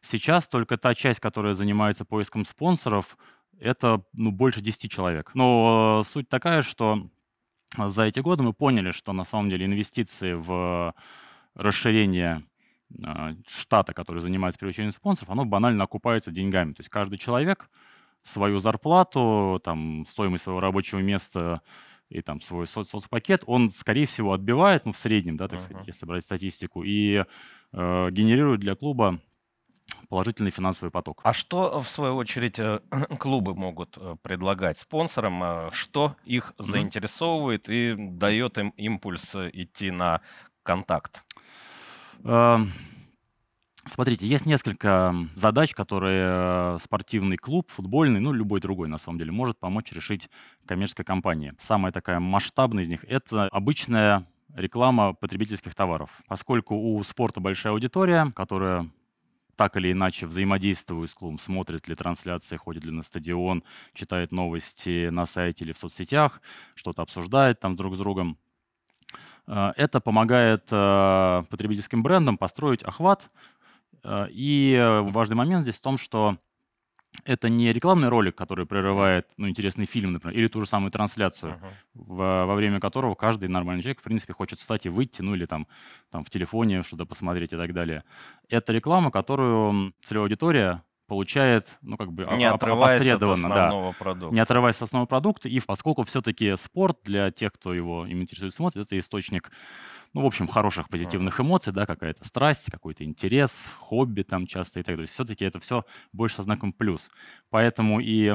Сейчас 0.00 0.46
только 0.46 0.76
та 0.76 0.94
часть, 0.94 1.20
которая 1.20 1.54
занимается 1.54 2.04
поиском 2.04 2.44
спонсоров, 2.44 3.18
это 3.58 4.02
ну, 4.12 4.30
больше 4.30 4.60
10 4.60 4.90
человек. 4.90 5.32
Но 5.34 6.02
э, 6.02 6.08
суть 6.08 6.28
такая, 6.28 6.62
что 6.62 7.08
за 7.76 8.04
эти 8.04 8.20
годы 8.20 8.42
мы 8.42 8.52
поняли, 8.52 8.92
что 8.92 9.12
на 9.12 9.24
самом 9.24 9.50
деле 9.50 9.66
инвестиции 9.66 10.32
в 10.32 10.94
расширение 11.54 12.44
штата, 13.48 13.92
который 13.92 14.20
занимается 14.20 14.58
привлечением 14.58 14.92
спонсоров, 14.92 15.30
оно 15.30 15.44
банально 15.44 15.84
окупается 15.84 16.30
деньгами. 16.30 16.72
То 16.72 16.80
есть 16.80 16.90
каждый 16.90 17.18
человек 17.18 17.68
свою 18.22 18.60
зарплату, 18.60 19.60
там, 19.62 20.04
стоимость 20.06 20.44
своего 20.44 20.60
рабочего 20.60 21.00
места 21.00 21.62
и 22.08 22.22
там 22.22 22.40
свой 22.40 22.66
соц 22.66 22.90
соцпакет, 22.90 23.42
он, 23.46 23.70
скорее 23.70 24.06
всего, 24.06 24.32
отбивает, 24.32 24.86
ну, 24.86 24.92
в 24.92 24.96
среднем, 24.96 25.36
да, 25.36 25.48
так 25.48 25.60
uh-huh. 25.60 25.64
сказать, 25.64 25.86
если 25.86 26.06
брать 26.06 26.24
статистику, 26.24 26.82
и 26.82 27.24
э, 27.72 28.10
генерирует 28.10 28.60
для 28.60 28.74
клуба 28.74 29.20
положительный 30.08 30.50
финансовый 30.50 30.90
поток. 30.90 31.20
А 31.24 31.32
что, 31.32 31.80
в 31.80 31.88
свою 31.88 32.16
очередь, 32.16 32.58
э, 32.58 32.80
клубы 33.18 33.54
могут 33.54 33.96
э, 33.98 34.16
предлагать 34.22 34.78
спонсорам? 34.78 35.42
Э, 35.42 35.70
что 35.72 36.16
их 36.24 36.54
заинтересовывает 36.58 37.68
и 37.68 37.94
дает 37.96 38.58
им 38.58 38.70
импульс 38.76 39.34
идти 39.34 39.90
на 39.90 40.20
контакт? 40.62 41.24
Смотрите, 43.86 44.26
есть 44.26 44.46
несколько 44.46 45.14
задач, 45.34 45.72
которые 45.72 46.74
э, 46.74 46.78
спортивный 46.80 47.36
клуб, 47.36 47.70
футбольный, 47.70 48.18
ну, 48.18 48.32
любой 48.32 48.60
другой, 48.60 48.88
на 48.88 48.98
самом 48.98 49.18
деле, 49.18 49.30
может 49.30 49.58
помочь 49.58 49.92
решить 49.92 50.28
коммерческая 50.66 51.04
компания. 51.04 51.54
Самая 51.58 51.92
такая 51.92 52.18
масштабная 52.18 52.82
из 52.82 52.88
них— 52.88 53.04
это 53.08 53.46
обычная 53.48 54.26
реклама 54.56 55.12
потребительских 55.12 55.74
товаров. 55.76 56.10
Поскольку 56.26 56.74
у 56.74 57.02
спорта 57.04 57.38
большая 57.40 57.74
аудитория, 57.74 58.32
которая 58.34 58.90
так 59.54 59.76
или 59.76 59.92
иначе 59.92 60.26
взаимодействует 60.26 61.08
с 61.08 61.14
клубом, 61.14 61.38
смотрит 61.38 61.86
ли 61.86 61.94
трансляции, 61.94 62.56
ходит 62.56 62.84
ли 62.84 62.90
на 62.90 63.02
стадион, 63.02 63.62
читает 63.94 64.32
новости 64.32 65.10
на 65.10 65.26
сайте 65.26 65.64
или 65.64 65.72
в 65.72 65.78
соцсетях, 65.78 66.42
что-то 66.74 67.02
обсуждает 67.02 67.60
там 67.60 67.76
друг 67.76 67.94
с 67.94 67.98
другом. 67.98 68.36
Э, 69.46 69.72
это 69.76 70.00
помогает 70.00 70.68
э, 70.70 71.44
потребительским 71.48 72.02
брендам 72.02 72.36
построить 72.36 72.82
охват, 72.82 73.28
и 74.30 74.74
э, 74.74 75.00
важный 75.02 75.36
момент 75.36 75.62
здесь 75.62 75.76
в 75.76 75.80
том, 75.80 75.98
что 75.98 76.38
это 77.24 77.48
не 77.48 77.72
рекламный 77.72 78.08
ролик, 78.08 78.34
который 78.34 78.66
прерывает 78.66 79.28
ну, 79.36 79.48
интересный 79.48 79.86
фильм, 79.86 80.12
например, 80.12 80.36
или 80.36 80.48
ту 80.48 80.60
же 80.60 80.66
самую 80.66 80.90
трансляцию, 80.90 81.52
uh-huh. 81.54 81.72
во, 81.94 82.46
во 82.46 82.54
время 82.54 82.78
которого 82.78 83.14
каждый 83.14 83.48
нормальный 83.48 83.82
человек, 83.82 84.00
в 84.00 84.04
принципе, 84.04 84.32
хочет 84.32 84.58
встать 84.58 84.86
и 84.86 84.90
выйти, 84.90 85.22
ну 85.22 85.34
или 85.34 85.46
там, 85.46 85.66
там 86.10 86.24
в 86.24 86.30
телефоне 86.30 86.82
что-то 86.82 87.06
посмотреть 87.06 87.52
и 87.52 87.56
так 87.56 87.72
далее. 87.72 88.04
Это 88.48 88.72
реклама, 88.72 89.10
которую 89.10 89.94
целевая 90.02 90.26
аудитория 90.26 90.82
получает, 91.06 91.78
ну, 91.82 91.96
как 91.96 92.12
бы 92.12 92.26
не 92.36 92.44
отрываясь 92.44 93.06
от 93.06 93.22
основного 93.22 93.92
да, 93.92 93.98
продукта. 93.98 94.34
Не 94.34 94.40
отрываясь 94.40 94.76
от 94.76 94.82
основного 94.82 95.06
продукта. 95.06 95.48
И 95.48 95.60
поскольку 95.60 96.04
все-таки 96.04 96.56
спорт 96.56 96.98
для 97.04 97.30
тех, 97.30 97.52
кто 97.52 97.72
его 97.72 98.06
им 98.06 98.22
интересует, 98.22 98.54
смотрит, 98.54 98.86
это 98.86 98.98
источник 98.98 99.50
ну, 100.12 100.22
в 100.22 100.26
общем, 100.26 100.48
хороших 100.48 100.88
позитивных 100.88 101.40
эмоций, 101.40 101.74
да, 101.74 101.84
какая-то 101.84 102.26
страсть, 102.26 102.70
какой-то 102.70 103.04
интерес, 103.04 103.74
хобби 103.78 104.22
там 104.22 104.46
часто 104.46 104.80
и 104.80 104.82
так 104.82 104.94
далее. 104.94 105.08
Все-таки 105.08 105.44
это 105.44 105.60
все 105.60 105.84
больше 106.14 106.36
со 106.36 106.42
знаком 106.42 106.72
плюс. 106.72 107.10
Поэтому 107.50 108.00
и 108.00 108.32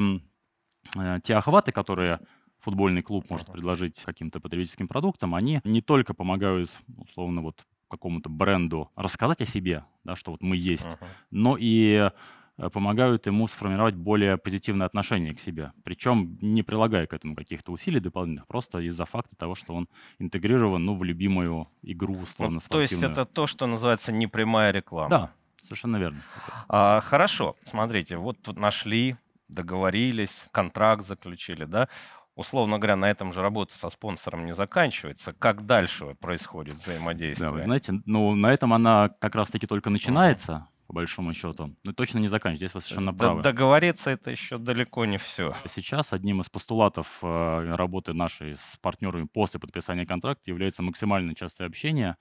э, 1.00 1.20
те 1.24 1.34
охваты, 1.34 1.72
которые 1.72 2.20
футбольный 2.60 3.02
клуб 3.02 3.26
может 3.32 3.52
предложить 3.52 4.04
каким-то 4.04 4.40
потребительским 4.40 4.88
продуктам, 4.88 5.34
они 5.34 5.60
не 5.64 5.82
только 5.82 6.14
помогают, 6.14 6.70
условно, 6.98 7.42
вот 7.42 7.66
какому-то 7.90 8.30
бренду 8.30 8.92
рассказать 8.96 9.42
о 9.42 9.46
себе, 9.46 9.84
да, 10.04 10.16
что 10.16 10.32
вот 10.32 10.42
мы 10.42 10.56
есть, 10.56 10.86
uh-huh. 10.86 11.08
но 11.32 11.58
и 11.60 12.12
помогают 12.58 13.26
ему 13.26 13.48
сформировать 13.48 13.96
более 13.96 14.38
позитивное 14.38 14.86
отношение 14.86 15.34
к 15.34 15.40
себе. 15.40 15.72
Причем 15.84 16.38
не 16.42 16.64
прилагая 16.64 17.08
к 17.08 17.14
этому 17.14 17.36
каких-то 17.36 17.72
усилий 17.72 18.00
дополнительных, 18.00 18.48
просто 18.48 18.80
из-за 18.80 19.06
факта 19.06 19.36
того, 19.36 19.56
что 19.56 19.74
он 19.74 19.88
интегрирован 20.20 20.84
ну, 20.84 20.96
в 20.96 21.04
любимую 21.04 21.68
игру, 21.82 22.18
условно, 22.20 22.60
ну, 22.62 22.70
То 22.70 22.82
есть 22.82 23.02
это 23.02 23.26
то, 23.26 23.48
что 23.48 23.68
называется 23.68 24.12
непрямая 24.12 24.72
реклама. 24.72 25.10
Да, 25.10 25.32
совершенно 25.62 25.98
верно. 25.98 26.22
А, 26.68 27.02
хорошо, 27.02 27.56
смотрите, 27.64 28.18
вот 28.18 28.42
тут 28.42 28.58
нашли, 28.58 29.16
договорились, 29.48 30.48
контракт 30.52 31.06
заключили, 31.06 31.66
да? 31.66 31.88
условно 32.36 32.78
говоря, 32.78 32.96
на 32.96 33.10
этом 33.10 33.32
же 33.32 33.42
работа 33.42 33.78
со 33.78 33.90
спонсором 33.90 34.46
не 34.46 34.54
заканчивается. 34.54 35.34
Как 35.34 35.66
дальше 35.66 36.16
происходит 36.20 36.76
взаимодействие? 36.76 37.50
Да, 37.50 37.56
вы 37.56 37.62
знаете, 37.62 38.02
ну, 38.06 38.36
на 38.36 38.54
этом 38.54 38.74
она 38.74 39.10
как 39.20 39.36
раз-таки 39.36 39.68
только 39.68 39.90
начинается. 39.90 40.68
По 40.92 40.96
большому 40.96 41.34
счету. 41.34 41.74
Но 41.86 41.94
точно 41.94 42.18
не 42.20 42.28
заканчивается. 42.28 42.66
Здесь 42.66 42.74
вы 42.74 42.82
совершенно 42.82 43.14
правы. 43.14 43.42
Договориться 43.42 44.10
это 44.10 44.30
еще 44.30 44.58
далеко 44.58 45.06
не 45.06 45.18
все. 45.18 45.56
Сейчас 45.66 46.12
одним 46.12 46.42
из 46.42 46.50
постулатов 46.50 47.20
э, 47.22 47.76
работы 47.76 48.12
нашей 48.12 48.56
с 48.56 48.76
партнерами 48.82 49.26
после 49.26 49.58
подписания 49.58 50.06
контракта 50.06 50.52
является 50.52 50.84
максимально 50.84 51.34
частое 51.34 51.66
общение. 51.66 52.18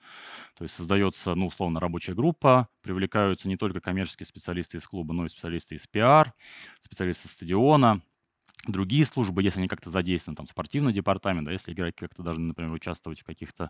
То 0.57 0.63
есть 0.63 0.73
создается, 0.73 1.35
ну, 1.35 1.47
условно, 1.47 1.81
рабочая 1.81 2.13
группа, 2.13 2.69
привлекаются 2.81 3.49
не 3.49 3.57
только 3.57 3.81
коммерческие 3.81 4.25
специалисты 4.25 4.77
из 4.77 4.87
клуба, 4.87 5.13
но 5.13 5.25
и 5.25 5.27
специалисты 5.27 5.75
из 5.75 5.85
пиар, 5.85 6.33
специалисты 6.79 7.27
стадиона, 7.27 8.01
другие 8.67 9.05
службы, 9.05 9.43
если 9.43 9.59
они 9.59 9.67
как-то 9.67 9.89
задействованы, 9.89 10.37
там, 10.37 10.47
спортивный 10.47 10.93
департамент, 10.93 11.45
да, 11.45 11.51
если 11.51 11.73
игроки 11.73 11.97
как-то 11.99 12.23
должны, 12.23 12.45
например, 12.45 12.71
участвовать 12.71 13.19
в 13.19 13.25
каких-то 13.25 13.69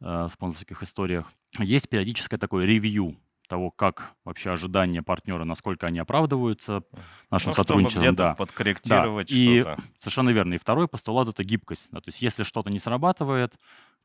э, 0.00 0.28
спонсорских 0.30 0.84
историях. 0.84 1.32
Есть 1.58 1.88
периодическое 1.88 2.38
такое 2.38 2.64
ревью 2.64 3.16
того, 3.46 3.70
как 3.70 4.14
вообще 4.24 4.50
ожидания 4.50 5.02
партнера, 5.02 5.44
насколько 5.44 5.86
они 5.86 5.98
оправдываются 5.98 6.82
нашим 7.30 7.50
ну, 7.50 7.54
сотрудничеством. 7.54 8.14
да. 8.14 8.34
подкорректировать 8.34 9.28
да. 9.28 9.34
И 9.34 9.64
совершенно 9.98 10.30
верно. 10.30 10.54
И 10.54 10.58
второй 10.58 10.88
постулат— 10.88 11.28
это 11.28 11.44
гибкость. 11.44 11.88
Да, 11.90 12.00
то 12.00 12.08
есть 12.08 12.22
если 12.22 12.42
что-то 12.42 12.70
не 12.70 12.78
срабатывает, 12.78 13.54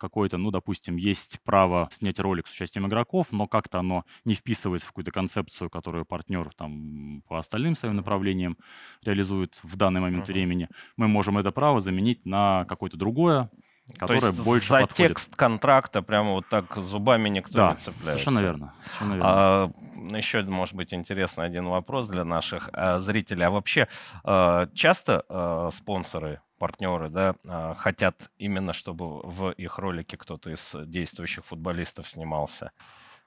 какой-то, 0.02 0.38
ну, 0.38 0.50
допустим, 0.50 0.96
есть 0.96 1.40
право 1.44 1.88
снять 1.92 2.20
ролик 2.20 2.48
с 2.48 2.52
участием 2.52 2.88
игроков, 2.88 3.28
но 3.32 3.48
как-то 3.48 3.80
оно 3.80 4.04
не 4.26 4.34
вписывается 4.34 4.88
в 4.88 4.90
какую-то 4.90 5.12
концепцию, 5.12 5.70
которую 5.70 6.06
партнер 6.06 6.50
там 6.58 7.22
по 7.28 7.38
остальным 7.38 7.76
своим 7.76 7.98
направлениям 7.98 8.58
реализует 9.04 9.60
в 9.62 9.78
данный 9.78 10.02
момент 10.02 10.28
uh-huh. 10.28 10.34
времени, 10.34 10.70
мы 10.98 11.08
можем 11.08 11.38
это 11.38 11.52
право 11.52 11.80
заменить 11.80 12.26
на 12.26 12.66
какое-то 12.66 12.98
другое, 12.98 13.52
которая 13.94 14.20
То 14.20 14.28
есть 14.28 14.44
больше 14.46 14.70
за 14.70 14.82
подходит. 14.82 15.10
текст 15.10 15.36
контракта 15.36 16.02
прямо 16.02 16.32
вот 16.34 16.48
так 16.50 16.76
зубами 16.76 17.30
никто 17.30 17.54
да, 17.58 17.72
не 17.72 17.78
цепляется. 17.78 18.06
совершенно 18.06 18.40
верно. 18.40 18.74
Совершенно 18.84 19.14
верно. 19.14 19.30
А, 19.30 19.72
еще, 20.16 20.42
может 20.44 20.76
быть, 20.76 20.94
интересный 20.94 21.46
один 21.46 21.68
вопрос 21.68 22.08
для 22.08 22.24
наших 22.24 22.70
а, 22.74 23.00
зрителей. 23.00 23.46
А 23.46 23.52
вообще 23.52 23.88
а, 24.24 24.68
часто 24.74 25.24
а, 25.30 25.70
спонсоры 25.72 26.42
партнеры, 26.58 27.10
да, 27.10 27.36
а, 27.48 27.74
хотят 27.74 28.30
именно, 28.38 28.72
чтобы 28.72 29.22
в 29.24 29.52
их 29.52 29.80
ролике 29.80 30.16
кто-то 30.18 30.52
из 30.52 30.76
действующих 30.86 31.46
футболистов 31.46 32.08
снимался. 32.10 32.72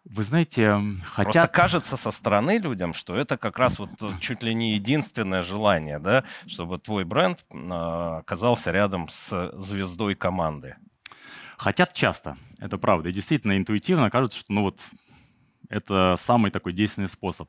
Вы 0.05 0.23
знаете, 0.23 0.79
хотят... 1.07 1.33
Просто 1.33 1.49
кажется 1.49 1.97
со 1.97 2.11
стороны 2.11 2.59
людям, 2.59 2.93
что 2.93 3.17
это 3.17 3.39
как 3.39 3.59
раз 3.59 3.79
вот 3.79 3.91
чуть 4.21 4.43
ли 4.43 4.55
не 4.55 4.75
единственное 4.75 5.41
желание, 5.41 5.99
да, 5.99 6.25
чтобы 6.47 6.79
твой 6.79 7.05
бренд 7.05 7.45
а, 7.51 8.19
оказался 8.19 8.71
рядом 8.71 9.09
с 9.09 9.53
звездой 9.55 10.15
команды. 10.15 10.77
Хотят 11.57 11.95
часто, 11.95 12.37
это 12.61 12.77
правда. 12.77 13.09
И 13.09 13.13
действительно 13.13 13.57
интуитивно 13.57 14.11
кажется, 14.11 14.41
что 14.41 14.53
ну 14.53 14.63
вот 14.63 14.81
это 15.71 16.17
самый 16.19 16.51
такой 16.51 16.75
действенный 16.75 17.09
способ. 17.09 17.49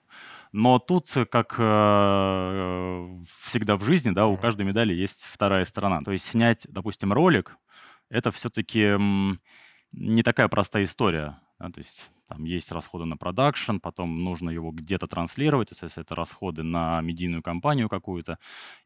Но 0.54 0.80
тут, 0.80 1.12
как 1.30 1.56
э, 1.58 3.22
всегда 3.42 3.76
в 3.76 3.84
жизни, 3.84 4.12
да, 4.12 4.28
у 4.28 4.38
каждой 4.38 4.66
медали 4.66 4.94
есть 4.94 5.26
вторая 5.30 5.66
сторона. 5.66 6.02
То 6.02 6.14
есть 6.14 6.26
снять, 6.26 6.66
допустим, 6.70 7.12
ролик, 7.12 7.58
это 8.10 8.32
все-таки 8.32 8.96
не 9.92 10.24
такая 10.24 10.48
простая 10.48 10.86
история. 10.86 11.38
Да, 11.60 11.70
то 11.70 11.80
есть 11.80 12.12
там 12.28 12.44
есть 12.44 12.72
расходы 12.72 13.06
на 13.06 13.18
продакшн, 13.18 13.78
потом 13.78 14.24
нужно 14.24 14.50
его 14.50 14.72
где-то 14.72 15.08
транслировать, 15.08 15.70
то 15.70 15.86
есть 15.86 15.98
это 15.98 16.16
расходы 16.16 16.64
на 16.64 17.02
медийную 17.02 17.44
кампанию 17.44 17.90
какую-то. 17.90 18.38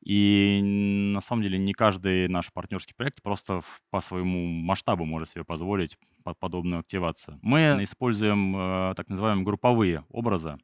И 0.04 0.60
на 0.62 1.22
самом 1.22 1.44
деле 1.44 1.58
не 1.58 1.74
каждый 1.74 2.28
наш 2.28 2.52
партнерский 2.52 2.94
проект 2.94 3.22
просто 3.22 3.62
по 3.90 4.02
своему 4.02 4.48
масштабу 4.48 5.06
может 5.06 5.30
себе 5.30 5.44
позволить 5.44 5.98
подобную 6.40 6.82
активацию. 6.82 7.40
Мы 7.42 7.78
используем 7.80 8.56
э, 8.56 8.94
так 8.96 9.08
называемые 9.10 9.46
групповые 9.46 10.06
образы. 10.10 10.58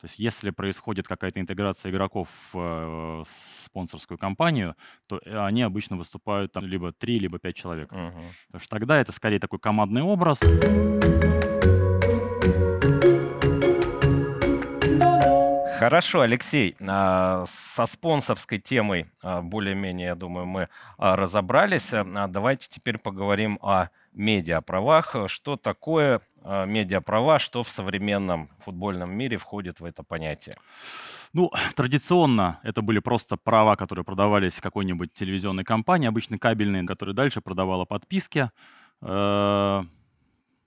То 0.00 0.04
есть 0.04 0.18
если 0.18 0.50
происходит 0.50 1.06
какая-то 1.06 1.40
интеграция 1.40 1.90
игроков 1.90 2.28
в 2.52 2.58
э, 2.58 3.24
спонсорскую 3.28 4.18
кампанию, 4.18 4.74
то 5.06 5.20
они 5.24 5.62
обычно 5.62 5.96
выступают 5.96 6.52
там 6.52 6.64
либо 6.64 6.92
три, 6.92 7.18
либо 7.18 7.38
пять 7.38 7.56
человек. 7.56 7.92
Uh-huh. 7.92 8.24
Потому 8.46 8.60
что 8.60 8.70
тогда 8.70 9.00
это 9.00 9.12
скорее 9.12 9.38
такой 9.38 9.58
командный 9.58 10.02
образ. 10.02 10.40
Хорошо, 15.82 16.20
Алексей, 16.20 16.76
а, 16.88 17.42
со 17.44 17.86
спонсорской 17.86 18.60
темой 18.60 19.06
а, 19.20 19.42
более-менее, 19.42 20.06
я 20.06 20.14
думаю, 20.14 20.46
мы 20.46 20.68
а, 20.96 21.16
разобрались. 21.16 21.90
Давайте 22.28 22.68
теперь 22.68 22.98
поговорим 22.98 23.58
о 23.62 23.88
медиаправах. 24.12 25.16
Что 25.26 25.56
такое 25.56 26.20
медиаправа, 26.44 27.40
что 27.40 27.64
в 27.64 27.68
современном 27.68 28.48
футбольном 28.60 29.12
мире 29.12 29.38
входит 29.38 29.80
в 29.80 29.84
это 29.84 30.04
понятие? 30.04 30.56
Ну, 31.32 31.50
традиционно 31.74 32.60
это 32.62 32.80
были 32.80 33.00
просто 33.00 33.36
права, 33.36 33.74
которые 33.74 34.04
продавались 34.04 34.60
какой-нибудь 34.60 35.12
телевизионной 35.12 35.64
компании, 35.64 36.06
обычно 36.06 36.38
кабельные, 36.38 36.86
которые 36.86 37.16
дальше 37.16 37.40
продавала 37.40 37.86
подписки 37.86 38.50
э, 39.00 39.82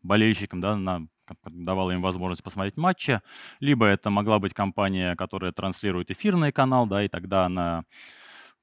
болельщикам 0.04 0.60
да, 0.60 0.76
на 0.76 1.08
давала 1.46 1.92
им 1.92 2.02
возможность 2.02 2.44
посмотреть 2.44 2.78
матчи, 2.78 3.22
либо 3.60 3.86
это 3.86 4.10
могла 4.10 4.40
быть 4.40 4.54
компания, 4.54 5.16
которая 5.16 5.52
транслирует 5.52 6.12
эфирный 6.12 6.52
канал, 6.52 6.88
да, 6.88 7.04
и 7.04 7.08
тогда 7.08 7.46
она 7.46 7.84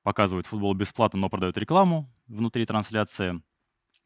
показывает 0.02 0.46
футбол 0.46 0.74
бесплатно, 0.74 1.20
но 1.20 1.28
продает 1.28 1.56
рекламу 1.58 2.10
внутри 2.26 2.66
трансляции. 2.66 3.40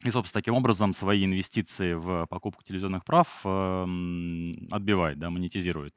И, 0.03 0.11
собственно, 0.11 0.41
таким 0.41 0.53
образом 0.53 0.93
свои 0.93 1.25
инвестиции 1.25 1.93
в 1.93 2.27
покупку 2.27 2.63
телевизионных 2.63 3.03
прав 3.03 3.41
э, 3.43 3.85
отбивает, 4.69 5.17
да, 5.17 5.31
монетизирует. 5.31 5.95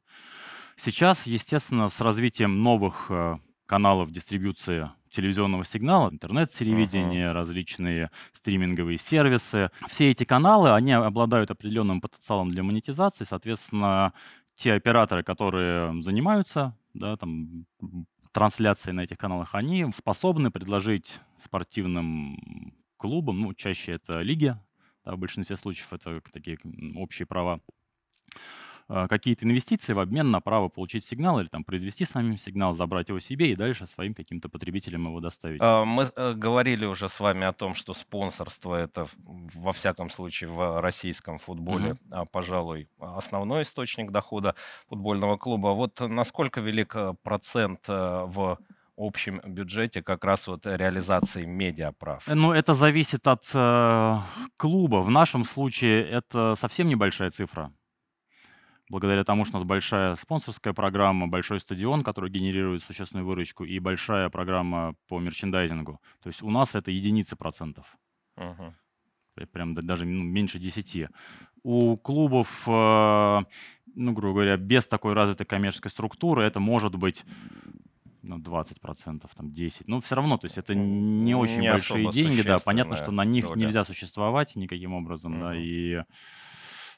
Сейчас, 0.76 1.26
естественно, 1.26 1.90
с 1.90 2.00
развитием 2.00 2.62
новых 2.62 3.06
э, 3.10 3.36
каналов 3.70 4.10
дистрибуции 4.10 4.90
телевизионного 5.10 5.64
сигнала, 5.64 6.10
интернет-телевидение, 6.10 7.28
uh-huh. 7.28 7.32
различные 7.32 8.10
стриминговые 8.32 8.98
сервисы. 8.98 9.70
Все 9.86 10.10
эти 10.10 10.24
каналы, 10.24 10.72
они 10.72 10.92
обладают 10.92 11.52
определенным 11.52 12.00
потенциалом 12.00 12.50
для 12.50 12.64
монетизации, 12.64 13.22
соответственно, 13.22 14.12
те 14.56 14.72
операторы, 14.72 15.22
которые 15.22 16.02
занимаются 16.02 16.76
да, 16.94 17.16
там, 17.16 17.64
трансляцией 18.32 18.92
на 18.92 19.02
этих 19.02 19.18
каналах, 19.18 19.54
они 19.54 19.86
способны 19.92 20.50
предложить 20.50 21.20
спортивным 21.38 22.74
клубам, 22.96 23.38
ну, 23.38 23.54
чаще 23.54 23.92
это 23.92 24.20
лиги, 24.20 24.56
да, 25.04 25.14
в 25.14 25.18
большинстве 25.18 25.56
случаев 25.56 25.92
это 25.92 26.20
такие 26.32 26.58
общие 26.96 27.24
права, 27.24 27.60
какие-то 29.08 29.44
инвестиции 29.44 29.92
в 29.92 29.98
обмен 29.98 30.30
на 30.30 30.40
право 30.40 30.68
получить 30.68 31.04
сигнал 31.04 31.40
или 31.40 31.46
там 31.46 31.64
произвести 31.64 32.04
самим 32.04 32.36
сигнал, 32.36 32.74
забрать 32.74 33.08
его 33.08 33.20
себе 33.20 33.52
и 33.52 33.56
дальше 33.56 33.86
своим 33.86 34.14
каким-то 34.14 34.48
потребителям 34.48 35.06
его 35.06 35.20
доставить. 35.20 35.60
А, 35.62 35.84
мы 35.84 36.08
э, 36.14 36.32
говорили 36.34 36.84
уже 36.84 37.08
с 37.08 37.20
вами 37.20 37.46
о 37.46 37.52
том, 37.52 37.74
что 37.74 37.94
спонсорство 37.94 38.74
это 38.74 39.06
во 39.54 39.72
всяком 39.72 40.10
случае 40.10 40.50
в 40.50 40.80
российском 40.80 41.38
футболе, 41.38 41.96
угу. 42.10 42.26
пожалуй, 42.32 42.88
основной 42.98 43.62
источник 43.62 44.10
дохода 44.10 44.54
футбольного 44.88 45.36
клуба. 45.36 45.68
Вот 45.68 46.00
насколько 46.00 46.60
велик 46.60 46.96
э, 46.96 47.14
процент 47.22 47.88
э, 47.88 48.24
в 48.26 48.58
общем 48.96 49.40
бюджете 49.46 50.02
как 50.02 50.24
раз 50.24 50.46
вот 50.46 50.66
реализации 50.66 51.44
медиаправ? 51.44 52.24
Ну, 52.26 52.52
это 52.52 52.74
зависит 52.74 53.26
от 53.26 53.44
э, 53.54 54.18
клуба. 54.56 54.96
В 54.96 55.10
нашем 55.10 55.44
случае 55.44 56.06
это 56.08 56.54
совсем 56.56 56.88
небольшая 56.88 57.30
цифра 57.30 57.72
благодаря 58.90 59.24
тому, 59.24 59.44
что 59.44 59.56
у 59.56 59.60
нас 59.60 59.66
большая 59.66 60.16
спонсорская 60.16 60.74
программа, 60.74 61.28
большой 61.28 61.60
стадион, 61.60 62.02
который 62.02 62.28
генерирует 62.28 62.82
существенную 62.82 63.24
выручку, 63.24 63.64
и 63.64 63.78
большая 63.78 64.28
программа 64.28 64.94
по 65.08 65.18
мерчендайзингу. 65.20 66.00
То 66.22 66.26
есть 66.26 66.42
у 66.42 66.50
нас 66.50 66.74
это 66.74 66.90
единицы 66.90 67.36
процентов. 67.36 67.96
Uh-huh. 68.36 68.72
Прям 69.52 69.74
даже 69.74 70.04
ну, 70.04 70.24
меньше 70.24 70.58
10. 70.58 71.08
У 71.62 71.96
клубов, 71.96 72.64
э, 72.66 73.42
ну, 73.94 74.12
грубо 74.12 74.34
говоря, 74.34 74.56
без 74.56 74.86
такой 74.86 75.14
развитой 75.14 75.46
коммерческой 75.46 75.90
структуры 75.90 76.42
это 76.42 76.58
может 76.58 76.96
быть 76.96 77.24
ну, 78.22 78.38
20%, 78.38 79.30
там 79.34 79.46
10%. 79.46 79.84
Но 79.86 80.00
все 80.00 80.16
равно, 80.16 80.36
то 80.36 80.46
есть 80.46 80.58
это 80.58 80.74
не 80.74 81.34
очень 81.34 81.60
не 81.60 81.70
большие 81.70 82.10
деньги, 82.10 82.42
да. 82.42 82.58
Понятно, 82.58 82.96
что 82.96 83.12
на 83.12 83.24
них 83.24 83.54
нельзя 83.54 83.84
существовать 83.84 84.56
никаким 84.56 84.94
образом, 84.94 85.34
mm-hmm. 85.34 85.40
да, 85.40 85.54
и 85.54 86.02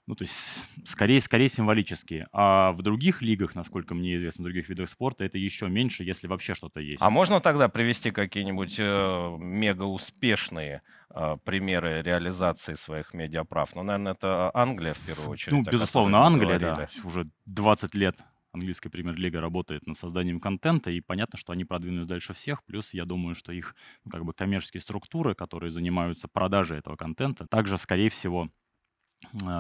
ну, 0.07 0.15
то 0.15 0.25
есть 0.25 0.35
скорее, 0.85 1.21
скорее 1.21 1.49
символические. 1.49 2.27
А 2.33 2.73
в 2.73 2.83
других 2.83 3.23
лигах, 3.23 3.55
насколько 3.55 3.95
мне 3.95 4.17
известно, 4.17 4.43
в 4.43 4.45
других 4.47 4.69
видах 4.69 4.89
спорта, 4.89 5.25
это 5.25 5.39
еще 5.39 5.69
меньше, 5.69 6.05
если 6.05 6.27
вообще 6.27 6.55
что-то 6.55 6.81
есть. 6.81 7.03
А 7.03 7.11
можно 7.11 7.41
тогда 7.41 7.69
привести 7.69 8.11
какие-нибудь 8.11 8.77
э, 8.79 9.37
мега 9.39 9.85
успешные 9.85 10.83
э, 11.15 11.37
примеры 11.45 12.03
реализации 12.03 12.75
своих 12.75 13.15
медиаправ? 13.15 13.75
Ну, 13.75 13.83
наверное, 13.83 14.13
это 14.13 14.51
Англия 14.55 14.95
в 14.95 15.01
первую 15.01 15.31
очередь. 15.31 15.53
Ну, 15.53 15.63
безусловно, 15.71 16.25
Англия, 16.25 16.59
да. 16.59 16.89
Уже 17.05 17.29
20 17.47 17.95
лет 17.95 18.17
английская 18.53 18.91
премьер-лига 18.91 19.41
работает 19.41 19.87
над 19.87 19.97
созданием 19.97 20.39
контента, 20.39 20.91
и 20.91 21.01
понятно, 21.01 21.39
что 21.39 21.53
они 21.53 21.65
продвинулись 21.65 22.07
дальше 22.07 22.35
всех. 22.35 22.63
Плюс 22.65 22.93
я 22.95 23.05
думаю, 23.05 23.35
что 23.35 23.53
их 23.53 23.75
ну, 24.05 24.11
как 24.11 24.25
бы 24.25 24.35
коммерческие 24.35 24.81
структуры, 24.81 25.35
которые 25.35 25.71
занимаются 25.71 26.29
продажей 26.29 26.79
этого 26.79 26.97
контента, 26.97 27.47
также, 27.47 27.79
скорее 27.79 28.11
всего, 28.11 28.51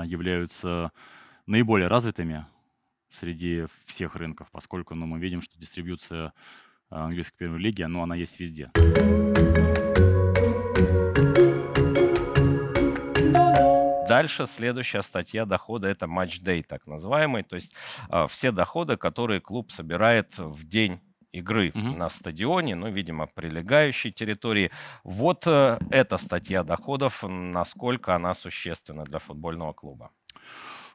являются 0.04 0.92
наиболее 1.46 1.88
развитыми 1.88 2.46
среди 3.08 3.66
всех 3.84 4.16
рынков, 4.16 4.50
поскольку 4.50 4.94
ну, 4.94 5.06
мы 5.06 5.18
видим, 5.18 5.42
что 5.42 5.58
дистрибьюция 5.58 6.32
а, 6.88 7.04
английской 7.04 7.38
премьер-лиги, 7.38 7.82
ну, 7.82 8.02
она 8.02 8.14
есть 8.14 8.40
везде. 8.40 8.70
Дальше 14.08 14.46
следующая 14.46 15.02
статья 15.02 15.46
дохода 15.46 15.88
это 15.88 16.06
матч-дей, 16.06 16.62
так 16.62 16.86
называемый, 16.86 17.44
то 17.44 17.56
есть 17.56 17.74
э, 18.10 18.26
все 18.28 18.52
доходы, 18.52 18.98
которые 18.98 19.40
клуб 19.40 19.72
собирает 19.72 20.36
в 20.36 20.64
день 20.66 21.00
игры 21.32 21.72
угу. 21.74 21.96
на 21.96 22.08
стадионе, 22.08 22.74
ну, 22.74 22.88
видимо, 22.88 23.26
прилегающей 23.26 24.12
территории. 24.12 24.70
Вот 25.04 25.46
э, 25.46 25.78
эта 25.90 26.18
статья 26.18 26.62
доходов, 26.62 27.24
насколько 27.26 28.14
она 28.14 28.34
существенна 28.34 29.04
для 29.04 29.18
футбольного 29.18 29.72
клуба? 29.72 30.10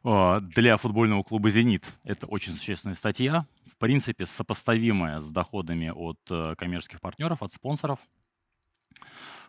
А, 0.03 0.39
для 0.39 0.77
футбольного 0.77 1.23
клуба 1.23 1.49
«Зенит» 1.49 1.85
это 2.03 2.27
очень 2.27 2.53
существенная 2.53 2.95
статья, 2.95 3.45
в 3.65 3.77
принципе, 3.77 4.25
сопоставимая 4.25 5.19
с 5.19 5.29
доходами 5.29 5.91
от 5.93 6.19
э, 6.29 6.55
коммерческих 6.57 7.01
партнеров, 7.01 7.41
от 7.41 7.51
спонсоров. 7.51 7.99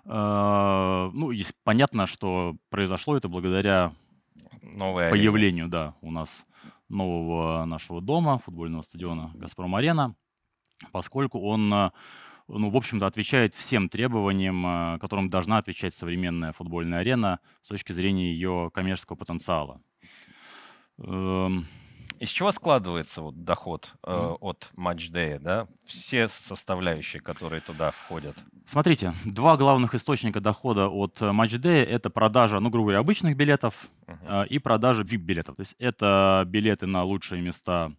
А, 0.05 1.11
ну, 1.13 1.33
понятно, 1.65 2.07
что 2.07 2.57
произошло 2.71 3.17
это 3.17 3.29
благодаря 3.29 3.93
Новой 4.63 5.11
появлению, 5.11 5.69
да, 5.69 5.95
у 6.01 6.11
нас 6.11 6.45
нового 6.89 7.65
нашего 7.65 8.01
дома, 8.01 8.39
футбольного 8.39 8.83
стадиона 8.83 9.31
«Газпром-арена» 9.35 10.15
поскольку 10.93 11.41
он, 11.41 11.73
э, 11.73 11.91
ну, 12.49 12.71
в 12.71 12.77
общем-то, 12.77 13.07
отвечает 13.07 13.55
всем 13.55 13.89
требованиям, 13.89 14.67
э, 14.67 14.99
которым 14.99 15.31
должна 15.31 15.59
отвечать 15.59 15.95
современная 15.95 16.53
футбольная 16.53 17.01
арена 17.01 17.41
с 17.63 17.69
точки 17.69 17.93
зрения 17.93 18.33
ее 18.33 18.71
коммерческого 18.73 19.17
потенциала. 19.17 19.81
Эм, 20.99 21.67
Из 22.19 22.31
чего 22.31 22.51
складывается 22.51 23.23
вот 23.23 23.45
доход 23.45 23.95
э, 24.03 24.11
mm. 24.11 24.37
от 24.41 24.71
матчдея, 24.75 25.39
да? 25.39 25.69
Все 25.87 26.29
составляющие, 26.29 27.23
которые 27.23 27.61
туда 27.61 27.93
входят. 27.93 28.37
Смотрите, 28.67 29.15
два 29.25 29.57
главных 29.57 29.95
источника 29.95 30.41
дохода 30.41 30.89
от 30.89 31.21
матчдея— 31.21 31.85
это 31.87 32.11
продажа, 32.11 32.59
ну, 32.61 32.71
грубо 32.71 32.87
говоря, 32.87 32.99
обычных 32.99 33.37
билетов 33.37 33.89
uh-huh. 34.07 34.45
э, 34.45 34.49
и 34.49 34.59
продажа 34.59 35.05
VIP-билетов. 35.05 35.57
То 35.57 35.61
есть 35.61 35.77
это 35.79 36.43
билеты 36.47 36.87
на 36.87 37.05
лучшие 37.05 37.41
места 37.41 37.93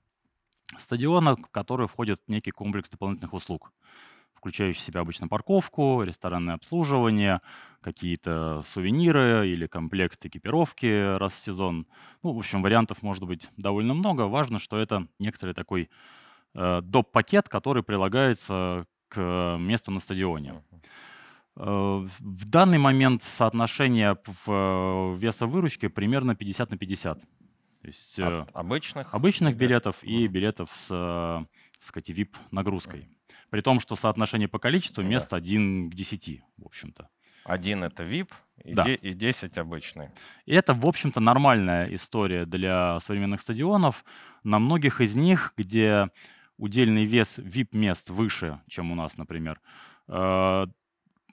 стадиона, 0.78 1.36
в 1.36 1.48
который 1.52 1.88
входит 1.88 2.22
некий 2.28 2.52
комплекс 2.52 2.90
дополнительных 2.90 3.34
услуг, 3.34 3.72
включающий 4.34 4.80
в 4.80 4.84
себя 4.84 5.02
обычно 5.02 5.28
парковку, 5.28 6.04
ресторанное 6.04 6.56
обслуживание, 6.56 7.42
какие-то 7.82 8.64
сувениры 8.66 9.50
или 9.50 9.68
комплект 9.68 10.26
экипировки 10.26 11.18
раз 11.18 11.34
в 11.34 11.40
сезон. 11.40 11.88
Ну, 12.24 12.34
в 12.34 12.38
общем, 12.38 12.62
вариантов 12.62 13.02
может 13.02 13.24
быть 13.24 13.50
довольно 13.58 13.94
много. 13.94 14.24
Важно, 14.24 14.60
что 14.60 14.78
это 14.78 15.08
некоторый 15.20 15.54
такой 15.54 15.90
э, 16.56 16.82
доп-пакет, 16.82 17.50
который 17.50 17.84
прилагается 17.84 18.86
к 19.08 19.58
месту 19.60 19.92
на 19.92 20.00
стадионе. 20.00 20.62
Э, 21.56 22.08
в 22.20 22.50
данный 22.50 22.78
момент 22.78 23.24
соотношение 23.24 24.18
в 24.26 24.48
э, 24.48 25.16
веса 25.18 25.46
выручки 25.46 25.88
примерно 25.88 26.36
50 26.36 26.72
на 26.72 26.78
50. 26.78 27.20
То 27.82 27.88
есть 27.88 28.20
э, 28.20 28.46
обычных? 28.54 29.14
Обычных 29.14 29.56
билетов 29.56 30.04
и 30.04 30.28
билетов 30.28 30.70
с, 30.74 30.88
э, 30.90 31.46
так 31.78 31.84
сказать, 31.84 32.10
VIP-нагрузкой. 32.10 33.08
При 33.50 33.62
том, 33.62 33.80
что 33.80 33.96
соотношение 33.96 34.48
по 34.48 34.60
количеству 34.60 35.02
мест 35.02 35.30
да. 35.32 35.38
1 35.38 35.92
к 35.92 35.96
10, 35.96 36.42
в 36.58 36.66
общем-то. 36.66 37.10
Один 37.46 37.84
это 37.84 38.04
VIP 38.04 38.32
и, 38.64 38.74
да. 38.74 38.84
и 38.84 39.14
10 39.14 39.58
обычный. 39.58 40.10
И 40.46 40.54
это, 40.54 40.74
в 40.74 40.86
общем-то, 40.86 41.20
нормальная 41.20 41.88
история 41.96 42.46
для 42.46 43.00
современных 43.00 43.42
стадионов. 43.42 44.04
На 44.44 44.60
многих 44.60 45.00
из 45.02 45.16
них, 45.16 45.54
где 45.58 46.10
удельный 46.58 47.06
вес 47.06 47.40
VIP-мест 47.40 48.10
выше, 48.10 48.60
чем 48.68 48.92
у 48.92 48.96
нас, 48.96 49.18
например, 49.18 49.62
э, 50.10 50.66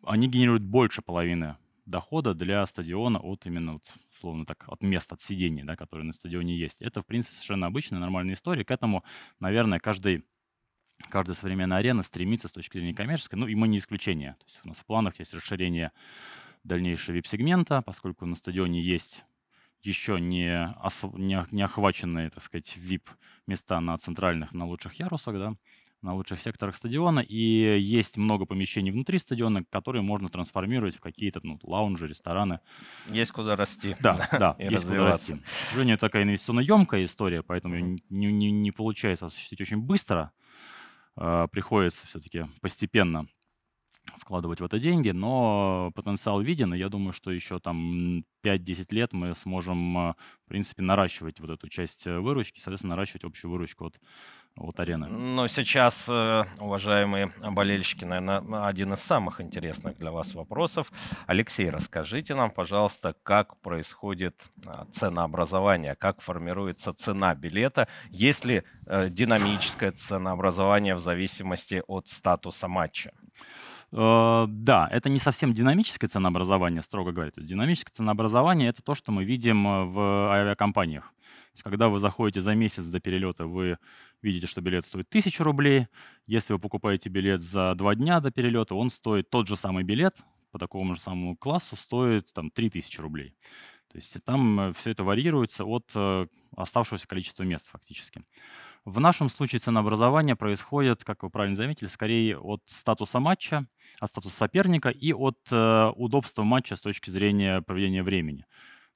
они 0.04 0.28
генерируют 0.28 0.62
больше 0.62 1.02
половины 1.02 1.56
дохода 1.87 2.35
для 2.35 2.64
стадиона 2.66 3.18
от 3.18 3.46
именно 3.46 3.74
вот 3.74 3.85
условно 4.16 4.46
так, 4.46 4.64
от 4.68 4.83
мест, 4.83 5.12
от 5.12 5.22
сидений, 5.22 5.62
да, 5.62 5.76
которые 5.76 6.07
на 6.07 6.12
стадионе 6.12 6.57
есть. 6.57 6.83
Это, 6.83 7.02
в 7.02 7.07
принципе, 7.07 7.35
совершенно 7.35 7.66
обычная, 7.66 7.98
нормальная 7.98 8.35
история. 8.35 8.64
К 8.64 8.70
этому, 8.70 9.05
наверное, 9.40 9.79
каждый 9.79 10.24
каждая 11.11 11.37
современная 11.37 11.79
арена 11.79 12.02
стремится 12.02 12.48
с 12.48 12.52
точки 12.52 12.79
зрения 12.79 12.94
коммерческой, 12.94 13.37
ну 13.37 13.46
и 13.46 13.55
мы 13.55 13.68
не 13.68 13.79
исключение. 13.79 14.33
То 14.38 14.44
есть 14.46 14.61
у 14.64 14.68
нас 14.68 14.79
в 14.79 14.87
планах 14.87 15.18
есть 15.18 15.35
расширение 15.35 15.92
дальнейшего 16.64 17.16
VIP-сегмента, 17.16 17.83
поскольку 17.83 18.26
на 18.26 18.35
стадионе 18.35 18.81
есть 18.81 19.24
еще 19.83 20.18
не, 20.20 20.74
не, 21.18 21.46
не 21.55 21.62
охваченные, 21.62 22.31
так 22.31 22.42
сказать, 22.42 22.76
VIP-места 22.76 23.79
на 23.81 23.96
центральных, 23.98 24.52
на 24.52 24.66
лучших 24.66 24.94
ярусах, 24.94 25.35
да, 25.35 25.55
на 26.02 26.14
лучших 26.14 26.40
секторах 26.40 26.76
стадиона, 26.76 27.20
и 27.20 27.78
есть 27.80 28.16
много 28.16 28.46
помещений 28.46 28.90
внутри 28.90 29.18
стадиона, 29.18 29.64
которые 29.70 30.02
можно 30.02 30.28
трансформировать 30.28 30.96
в 30.96 31.00
какие-то 31.00 31.40
ну, 31.42 31.59
лаунжи, 31.62 32.06
рестораны. 32.06 32.61
Есть 33.11 33.32
куда 33.32 33.56
расти. 33.56 33.96
Да, 34.00 34.28
да, 34.38 34.56
есть 34.59 34.85
куда 34.85 35.06
расти. 35.06 35.35
К 35.35 35.68
сожалению, 35.70 35.98
такая 35.98 36.22
инвестиционно 36.22 36.61
емкая 36.61 37.04
история, 37.04 37.42
поэтому 37.42 37.76
mm-hmm. 37.76 37.98
не, 38.11 38.32
не, 38.32 38.50
не 38.50 38.70
получается 38.72 39.26
осуществить 39.26 39.61
очень 39.61 39.78
быстро. 39.78 40.32
Э, 41.16 41.48
приходится 41.50 42.06
все-таки 42.06 42.46
постепенно 42.61 43.26
вкладывать 44.18 44.60
в 44.60 44.64
это 44.64 44.78
деньги, 44.78 45.10
но 45.10 45.90
потенциал 45.94 46.40
виден, 46.40 46.74
и 46.74 46.78
я 46.78 46.88
думаю, 46.88 47.12
что 47.12 47.30
еще 47.30 47.58
там 47.58 48.24
5-10 48.44 48.86
лет 48.90 49.12
мы 49.12 49.34
сможем, 49.34 49.98
э, 49.98 50.14
в 50.44 50.48
принципе, 50.48 50.82
наращивать 50.82 51.40
вот 51.40 51.50
эту 51.50 51.68
часть 51.68 52.06
э, 52.06 52.18
выручки, 52.18 52.60
соответственно, 52.60 52.94
наращивать 52.94 53.24
общую 53.24 53.50
выручку 53.50 53.86
от, 53.86 54.00
от 54.56 54.78
арены. 54.80 55.08
Но 55.08 55.46
сейчас, 55.48 56.06
э, 56.08 56.44
уважаемые 56.60 57.32
болельщики, 57.50 58.04
наверное, 58.04 58.66
один 58.66 58.92
из 58.92 59.00
самых 59.00 59.40
интересных 59.40 59.98
для 59.98 60.12
вас 60.12 60.34
вопросов. 60.34 60.92
Алексей, 61.26 61.70
расскажите 61.70 62.34
нам, 62.34 62.50
пожалуйста, 62.50 63.14
как 63.22 63.56
происходит 63.60 64.46
а, 64.64 64.86
ценообразование, 64.92 65.96
как 65.96 66.20
формируется 66.20 66.92
цена 66.92 67.34
билета, 67.34 67.88
есть 68.10 68.44
ли 68.44 68.62
динамическое 68.86 69.90
ценообразование 69.92 70.94
в 70.94 71.00
зависимости 71.00 71.82
от 71.86 72.06
статуса 72.06 72.68
матча? 72.68 73.12
Э, 73.92 74.46
да, 74.49 74.88
это 74.90 75.09
не 75.09 75.18
совсем 75.18 75.53
динамическое 75.53 76.09
ценообразование, 76.09 76.83
строго 76.83 77.12
говоря. 77.12 77.31
То 77.31 77.40
есть 77.40 77.51
динамическое 77.51 77.92
ценообразование— 77.94 78.68
это 78.70 78.83
то, 78.83 78.94
что 78.94 79.12
мы 79.12 79.25
видим 79.25 79.66
э, 79.66 79.85
в 79.85 80.33
авиакомпаниях. 80.33 81.05
То 81.05 81.53
есть 81.55 81.62
когда 81.62 81.88
вы 81.88 81.99
заходите 81.99 82.40
за 82.40 82.55
месяц 82.55 82.87
до 82.87 83.01
перелета, 83.01 83.46
вы 83.46 83.79
видите, 84.22 84.46
что 84.46 84.61
билет 84.61 84.85
стоит 84.85 85.09
1000 85.09 85.44
рублей. 85.44 85.87
Если 86.27 86.53
вы 86.53 86.59
покупаете 86.59 87.09
билет 87.09 87.42
за 87.42 87.75
два 87.75 87.94
дня 87.94 88.20
до 88.20 88.31
перелета, 88.31 88.75
он 88.75 88.90
стоит 88.90 89.31
тот 89.31 89.49
же 89.49 89.57
самый 89.57 89.85
билет 89.85 90.16
по 90.51 90.59
такому 90.59 90.94
же 90.94 91.01
самому 91.01 91.37
классу 91.37 91.77
стоит 91.77 92.33
там 92.33 92.51
3000 92.51 93.01
рублей. 93.01 93.35
То 93.88 93.96
есть 93.96 94.22
там 94.25 94.61
э, 94.61 94.72
все 94.72 94.90
это 94.90 95.05
варьируется 95.05 95.64
от 95.64 95.92
оставшегося 96.57 97.07
количества 97.07 97.44
мест 97.44 97.68
фактически. 97.70 98.22
В 98.87 99.01
нашем 99.01 99.29
случае 99.29 99.59
ценообразование 99.59 100.37
происходит, 100.37 101.03
как 101.03 101.25
вы 101.25 101.31
правильно 101.31 101.57
заметили, 101.57 101.88
скорее 101.88 102.38
от 102.38 102.62
статуса 102.66 103.18
матча, 103.18 103.66
от 103.99 104.11
статуса 104.11 104.37
соперника 104.37 104.90
и 104.90 105.12
от 105.12 105.38
э, 105.51 105.90
удобства 105.96 106.44
матча 106.44 106.77
с 106.77 106.81
точки 106.81 107.11
зрения 107.11 107.62
проведения 107.62 108.05
времени. 108.05 108.46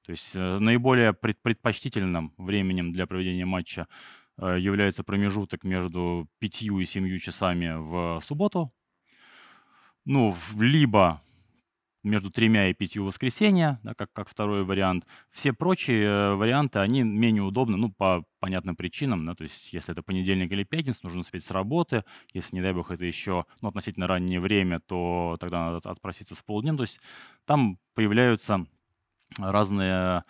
То 0.05 0.11
есть 0.11 0.31
э, 0.33 0.59
наиболее 0.59 1.11
пред, 1.11 1.41
предпочтительным 1.41 2.33
временем 2.37 2.93
для 2.93 3.05
проведения 3.05 3.43
матча 3.43 3.89
э, 4.37 4.55
является 4.61 5.03
промежуток 5.03 5.65
между 5.65 6.25
5 6.39 6.61
и 6.61 6.85
7 6.85 7.17
часами 7.17 7.73
в 7.75 8.21
субботу. 8.21 8.71
Ну, 10.05 10.33
либо 10.57 11.21
между 12.03 12.31
тремя 12.31 12.69
и 12.69 12.73
пятью 12.73 13.05
воскресенья, 13.05 13.79
да, 13.83 13.93
как, 13.93 14.11
как 14.13 14.29
второй 14.29 14.63
вариант. 14.63 15.05
Все 15.29 15.53
прочие 15.53 16.03
э, 16.05 16.35
варианты, 16.35 16.79
они 16.79 17.03
менее 17.03 17.43
удобны, 17.43 17.77
ну, 17.77 17.91
по 17.91 18.23
понятным 18.39 18.75
причинам, 18.75 19.25
да, 19.25 19.35
то 19.35 19.43
есть 19.43 19.71
если 19.73 19.93
это 19.93 20.01
понедельник 20.01 20.51
или 20.51 20.63
пятница, 20.63 21.01
нужно 21.03 21.21
успеть 21.21 21.43
с 21.43 21.51
работы, 21.51 22.03
если, 22.33 22.55
не 22.55 22.61
дай 22.61 22.73
бог, 22.73 22.91
это 22.91 23.05
еще 23.05 23.45
ну, 23.61 23.69
относительно 23.69 24.07
раннее 24.07 24.39
время, 24.39 24.79
то 24.79 25.37
тогда 25.39 25.71
надо 25.71 25.89
отпроситься 25.89 26.35
с 26.35 26.41
полдня, 26.41 26.75
то 26.75 26.83
есть 26.83 26.99
там 27.45 27.77
появляются 27.93 28.65
разные 29.37 30.23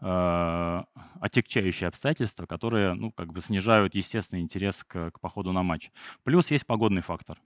э, 0.00 0.82
отягчающие 1.20 1.88
обстоятельства, 1.88 2.46
которые, 2.46 2.94
ну, 2.94 3.12
как 3.12 3.32
бы 3.32 3.40
снижают 3.40 3.94
естественный 3.94 4.42
интерес 4.42 4.84
к, 4.84 5.12
к 5.12 5.20
походу 5.20 5.52
на 5.52 5.62
матч. 5.62 5.90
Плюс 6.24 6.50
есть 6.50 6.66
погодный 6.66 7.02
фактор. 7.02 7.38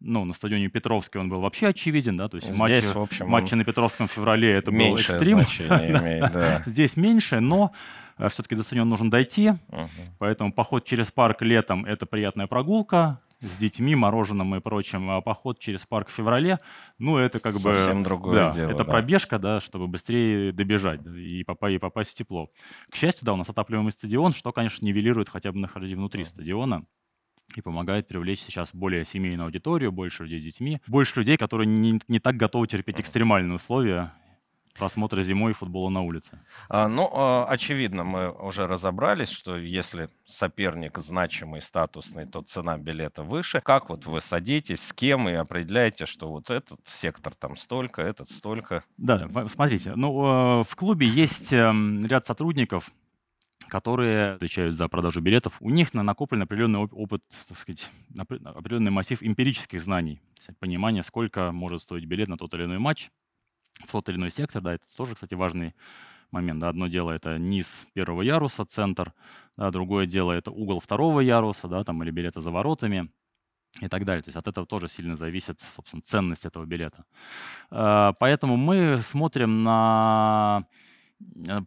Ну, 0.00 0.24
на 0.24 0.34
стадионе 0.34 0.68
Петровской 0.68 1.20
он 1.20 1.28
был 1.28 1.40
вообще 1.40 1.68
очевиден, 1.68 2.16
да, 2.16 2.28
то 2.28 2.36
есть 2.36 2.48
Здесь, 2.48 2.58
матчи, 2.58 2.92
в 2.92 2.96
общем, 2.98 3.28
матчи 3.28 3.54
на 3.54 3.64
Петровском 3.64 4.06
в 4.08 4.12
феврале 4.12 4.52
это 4.52 4.70
был 4.70 4.96
экстрим. 4.96 5.38
имеет, 5.58 6.32
да. 6.32 6.62
Здесь 6.66 6.96
меньше, 6.96 7.40
но 7.40 7.72
все-таки 8.28 8.54
до 8.54 8.62
стадиона 8.62 8.90
нужно 8.90 9.10
дойти, 9.10 9.52
Мгм. 9.68 9.88
поэтому 10.18 10.52
поход 10.52 10.84
через 10.84 11.10
парк 11.10 11.42
летом 11.42 11.84
это 11.84 12.06
приятная 12.06 12.46
прогулка 12.46 13.20
с 13.40 13.56
детьми, 13.58 13.94
мороженым 13.94 14.54
и 14.54 14.60
прочим, 14.60 15.10
а 15.10 15.20
поход 15.20 15.58
через 15.58 15.84
парк 15.84 16.08
в 16.08 16.12
феврале, 16.12 16.58
ну, 16.98 17.18
это 17.18 17.40
как 17.40 17.54
бы... 17.54 17.74
Совсем 17.74 18.02
другое 18.02 18.34
да, 18.36 18.52
дело, 18.52 18.70
это 18.70 18.84
да. 18.84 18.90
пробежка, 18.90 19.38
да, 19.38 19.60
чтобы 19.60 19.86
быстрее 19.86 20.52
добежать 20.52 21.02
да, 21.02 21.18
и, 21.18 21.42
попа- 21.44 21.70
и 21.70 21.78
попасть 21.78 22.12
в 22.12 22.14
тепло. 22.14 22.48
К 22.90 22.94
счастью, 22.96 23.26
да, 23.26 23.34
у 23.34 23.36
нас 23.36 23.48
отапливаемый 23.48 23.92
стадион, 23.92 24.32
что, 24.32 24.52
конечно, 24.52 24.84
нивелирует 24.86 25.28
хотя 25.28 25.52
бы 25.52 25.58
нахождение 25.58 25.96
внутри 25.96 26.24
стадиона 26.24 26.84
и 27.54 27.60
помогает 27.60 28.08
привлечь 28.08 28.40
сейчас 28.40 28.74
более 28.74 29.04
семейную 29.04 29.46
аудиторию, 29.46 29.92
больше 29.92 30.24
людей 30.24 30.40
с 30.40 30.44
детьми, 30.44 30.80
больше 30.86 31.20
людей, 31.20 31.36
которые 31.36 31.66
не, 31.66 32.00
не 32.08 32.18
так 32.18 32.36
готовы 32.36 32.66
терпеть 32.66 33.00
экстремальные 33.00 33.54
условия 33.54 34.12
просмотра 34.74 35.22
зимой 35.22 35.52
футбола 35.52 35.88
на 35.88 36.02
улице. 36.02 36.40
А, 36.68 36.88
Ну, 36.88 37.08
а, 37.12 37.46
очевидно, 37.48 38.04
мы 38.04 38.30
уже 38.30 38.66
разобрались, 38.66 39.30
что 39.30 39.56
если 39.56 40.10
соперник 40.24 40.98
значимый, 40.98 41.60
статусный, 41.60 42.26
то 42.26 42.42
цена 42.42 42.76
билета 42.76 43.22
выше. 43.22 43.60
Как 43.60 43.88
вот 43.88 44.06
вы 44.06 44.20
садитесь, 44.20 44.82
с 44.82 44.92
кем 44.92 45.28
и 45.28 45.32
определяете, 45.32 46.06
что 46.06 46.30
вот 46.30 46.50
этот 46.50 46.80
сектор 46.84 47.34
там 47.34 47.56
столько, 47.56 48.02
этот 48.02 48.28
столько? 48.28 48.84
Да, 48.96 49.28
смотрите, 49.48 49.92
ну, 49.94 50.60
э, 50.60 50.64
в 50.64 50.76
клубе 50.76 51.06
есть 51.06 51.52
эм, 51.52 52.04
ряд 52.06 52.26
сотрудников, 52.26 52.90
которые 53.68 54.32
отвечают 54.34 54.76
за 54.76 54.88
продажу 54.88 55.20
билетов. 55.20 55.56
У 55.60 55.70
них 55.70 55.94
на- 55.94 56.02
накоплен 56.02 56.42
определенный 56.42 56.80
оп- 56.80 56.94
опыт, 56.94 57.22
так 57.48 57.58
сказать, 57.58 57.90
опре- 58.14 58.44
определенный 58.46 58.90
массив 58.90 59.22
эмпирических 59.22 59.80
знаний, 59.80 60.20
понимание, 60.58 61.02
сколько 61.02 61.52
может 61.52 61.82
стоить 61.82 62.04
билет 62.04 62.28
на 62.28 62.36
тот 62.36 62.54
или 62.54 62.64
иной 62.64 62.78
матч, 62.78 63.10
в 63.86 63.92
тот 63.92 64.08
или 64.08 64.16
иной 64.16 64.30
сектор, 64.30 64.62
да, 64.62 64.74
это 64.74 64.84
тоже, 64.96 65.14
кстати, 65.14 65.34
важный 65.34 65.74
момент. 66.30 66.60
Да. 66.60 66.68
Одно 66.68 66.88
дело 66.88 67.10
это 67.10 67.38
низ 67.38 67.86
первого 67.94 68.22
яруса, 68.22 68.64
центр, 68.64 69.12
да, 69.56 69.70
другое 69.70 70.06
дело 70.06 70.32
это 70.32 70.50
угол 70.50 70.80
второго 70.80 71.20
яруса, 71.20 71.68
да, 71.68 71.84
там, 71.84 72.02
или 72.02 72.10
билета 72.10 72.40
за 72.40 72.50
воротами 72.50 73.10
и 73.80 73.88
так 73.88 74.04
далее. 74.04 74.22
То 74.22 74.28
есть 74.28 74.36
от 74.36 74.46
этого 74.46 74.66
тоже 74.66 74.88
сильно 74.88 75.16
зависит, 75.16 75.60
собственно, 75.60 76.02
ценность 76.02 76.44
этого 76.44 76.64
билета. 76.64 77.04
Э, 77.70 78.12
Поэтому 78.18 78.56
мы 78.56 78.98
смотрим 78.98 79.64
на 79.64 80.66
э, 81.20 81.60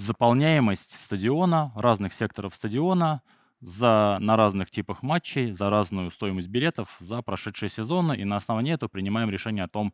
заполняемость 0.00 0.92
стадиона, 1.04 1.72
разных 1.76 2.12
секторов 2.12 2.54
стадиона, 2.54 3.22
за, 3.60 4.18
на 4.20 4.36
разных 4.36 4.70
типах 4.70 5.02
матчей, 5.02 5.50
за 5.50 5.70
разную 5.70 6.10
стоимость 6.10 6.48
билетов 6.48 6.96
за 7.00 7.22
прошедшие 7.22 7.68
сезоны, 7.68 8.16
и 8.16 8.24
на 8.24 8.36
основании 8.36 8.74
этого 8.74 8.88
принимаем 8.88 9.30
решение 9.30 9.64
о 9.64 9.68
том, 9.68 9.92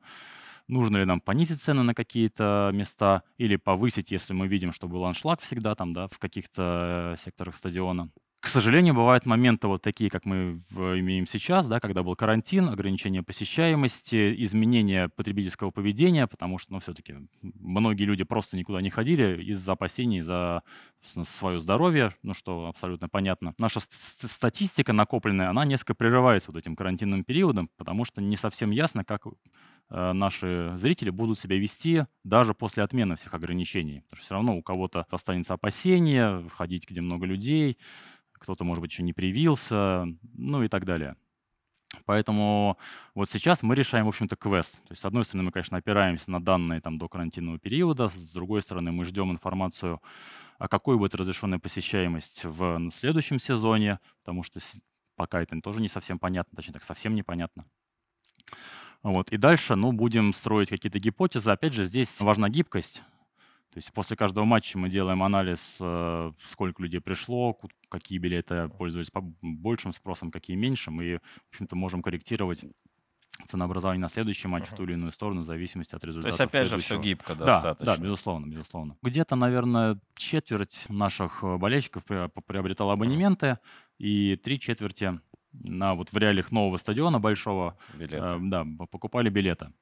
нужно 0.68 0.98
ли 0.98 1.04
нам 1.04 1.20
понизить 1.20 1.62
цены 1.62 1.82
на 1.82 1.94
какие-то 1.94 2.70
места 2.74 3.22
или 3.38 3.56
повысить, 3.56 4.10
если 4.10 4.34
мы 4.34 4.46
видим, 4.46 4.72
что 4.72 4.88
был 4.88 5.04
аншлаг 5.04 5.40
всегда 5.40 5.74
там, 5.74 5.92
да, 5.92 6.08
в 6.08 6.18
каких-то 6.18 7.14
э, 7.14 7.22
секторах 7.22 7.56
стадиона. 7.56 8.10
К 8.44 8.48
сожалению, 8.48 8.92
бывают 8.92 9.24
моменты 9.24 9.68
вот 9.68 9.80
такие, 9.80 10.10
как 10.10 10.26
мы 10.26 10.60
имеем 10.76 11.26
сейчас, 11.26 11.66
да, 11.66 11.80
когда 11.80 12.02
был 12.02 12.14
карантин, 12.14 12.68
ограничение 12.68 13.22
посещаемости, 13.22 14.34
изменение 14.44 15.08
потребительского 15.08 15.70
поведения, 15.70 16.26
потому 16.26 16.58
что, 16.58 16.74
ну, 16.74 16.78
все-таки 16.78 17.14
многие 17.40 18.04
люди 18.04 18.22
просто 18.22 18.58
никуда 18.58 18.82
не 18.82 18.90
ходили 18.90 19.42
из-за 19.44 19.72
опасений 19.72 20.20
за 20.20 20.62
свое 21.02 21.58
здоровье, 21.58 22.14
ну, 22.22 22.34
что 22.34 22.66
абсолютно 22.66 23.08
понятно. 23.08 23.54
Наша 23.58 23.80
ст- 23.80 23.94
ст- 23.94 24.30
статистика 24.30 24.92
накопленная, 24.92 25.48
она 25.48 25.64
несколько 25.64 25.94
прерывается 25.94 26.52
вот 26.52 26.58
этим 26.58 26.76
карантинным 26.76 27.24
периодом, 27.24 27.70
потому 27.78 28.04
что 28.04 28.20
не 28.20 28.36
совсем 28.36 28.72
ясно, 28.72 29.04
как 29.06 29.22
э, 29.90 30.12
наши 30.12 30.72
зрители 30.76 31.08
будут 31.10 31.38
себя 31.38 31.56
вести 31.56 32.04
даже 32.24 32.52
после 32.52 32.82
отмены 32.82 33.16
всех 33.16 33.32
ограничений. 33.32 34.02
Потому 34.10 34.16
что 34.18 34.24
все 34.24 34.34
равно 34.34 34.56
у 34.56 34.62
кого-то 34.62 35.06
останется 35.10 35.54
опасение, 35.54 36.46
ходить, 36.54 36.88
где 36.88 37.00
много 37.00 37.26
людей, 37.26 37.78
кто-то, 38.44 38.64
может 38.64 38.80
быть, 38.80 38.92
еще 38.92 39.02
не 39.02 39.12
привился, 39.12 40.06
ну 40.34 40.62
и 40.62 40.68
так 40.68 40.84
далее. 40.84 41.16
Поэтому 42.06 42.78
вот 43.14 43.30
сейчас 43.30 43.62
мы 43.62 43.74
решаем, 43.74 44.06
в 44.06 44.08
общем-то, 44.08 44.36
квест. 44.36 44.74
То 44.74 44.90
есть, 44.90 45.02
с 45.02 45.04
одной 45.04 45.24
стороны, 45.24 45.46
мы, 45.46 45.52
конечно, 45.52 45.76
опираемся 45.76 46.30
на 46.30 46.42
данные 46.42 46.80
там, 46.80 46.98
до 46.98 47.08
карантинного 47.08 47.58
периода, 47.58 48.08
с 48.08 48.32
другой 48.32 48.62
стороны, 48.62 48.92
мы 48.92 49.04
ждем 49.04 49.30
информацию, 49.30 50.00
а 50.58 50.68
какой 50.68 50.96
будет 50.98 51.14
разрешенная 51.14 51.58
посещаемость 51.58 52.44
в 52.44 52.90
следующем 52.92 53.38
сезоне, 53.38 53.98
потому 54.22 54.42
что 54.42 54.60
пока 55.16 55.40
это 55.42 55.60
тоже 55.60 55.80
не 55.80 55.88
совсем 55.88 56.18
понятно, 56.18 56.56
точнее 56.56 56.74
так, 56.74 56.84
совсем 56.84 57.14
непонятно. 57.14 57.64
Вот. 59.02 59.30
И 59.32 59.36
дальше, 59.36 59.76
ну, 59.76 59.92
будем 59.92 60.32
строить 60.32 60.70
какие-то 60.70 60.98
гипотезы. 60.98 61.50
Опять 61.50 61.74
же, 61.74 61.84
здесь 61.84 62.20
важна 62.20 62.48
гибкость. 62.48 63.02
То 63.74 63.78
есть 63.78 63.92
после 63.92 64.16
каждого 64.16 64.44
матча 64.44 64.78
мы 64.78 64.88
делаем 64.88 65.20
анализ, 65.24 65.68
э, 65.80 66.32
сколько 66.46 66.80
людей 66.80 67.00
пришло, 67.00 67.58
какие 67.88 68.18
билеты 68.18 68.68
пользовались 68.68 69.10
по- 69.10 69.20
большим 69.42 69.92
спросом, 69.92 70.30
какие 70.30 70.56
меньшим, 70.56 71.02
и, 71.02 71.16
в 71.16 71.20
общем-то, 71.50 71.74
можем 71.74 72.00
корректировать 72.00 72.64
ценообразование 73.46 74.00
на 74.00 74.08
следующий 74.08 74.46
матч 74.46 74.68
в 74.68 74.76
ту 74.76 74.84
или 74.84 74.92
иную 74.92 75.10
сторону 75.10 75.40
в 75.40 75.44
зависимости 75.44 75.92
от 75.92 76.02
То 76.02 76.06
результата. 76.06 76.28
есть, 76.28 76.40
опять 76.40 76.68
же, 76.68 76.76
все 76.78 77.00
гибко 77.00 77.34
Да, 77.34 77.46
достаточно. 77.46 77.96
да, 77.96 78.00
безусловно, 78.00 78.46
безусловно. 78.46 78.96
Где-то, 79.02 79.34
наверное, 79.34 79.98
четверть 80.14 80.84
наших 80.88 81.42
э, 81.42 81.56
болельщиков 81.56 82.04
приобретала 82.04 82.92
абонементы, 82.92 83.58
и 83.98 84.36
три 84.36 84.60
четверти 84.60 85.18
на 85.52 85.96
вот 85.96 86.12
в 86.12 86.16
реалиях 86.16 86.52
нового 86.52 86.76
стадиона 86.76 87.18
большого 87.18 87.76
билеты. 87.92 88.16
э, 88.18 88.38
да, 88.40 88.64
покупали 88.88 89.30
билеты. 89.30 89.72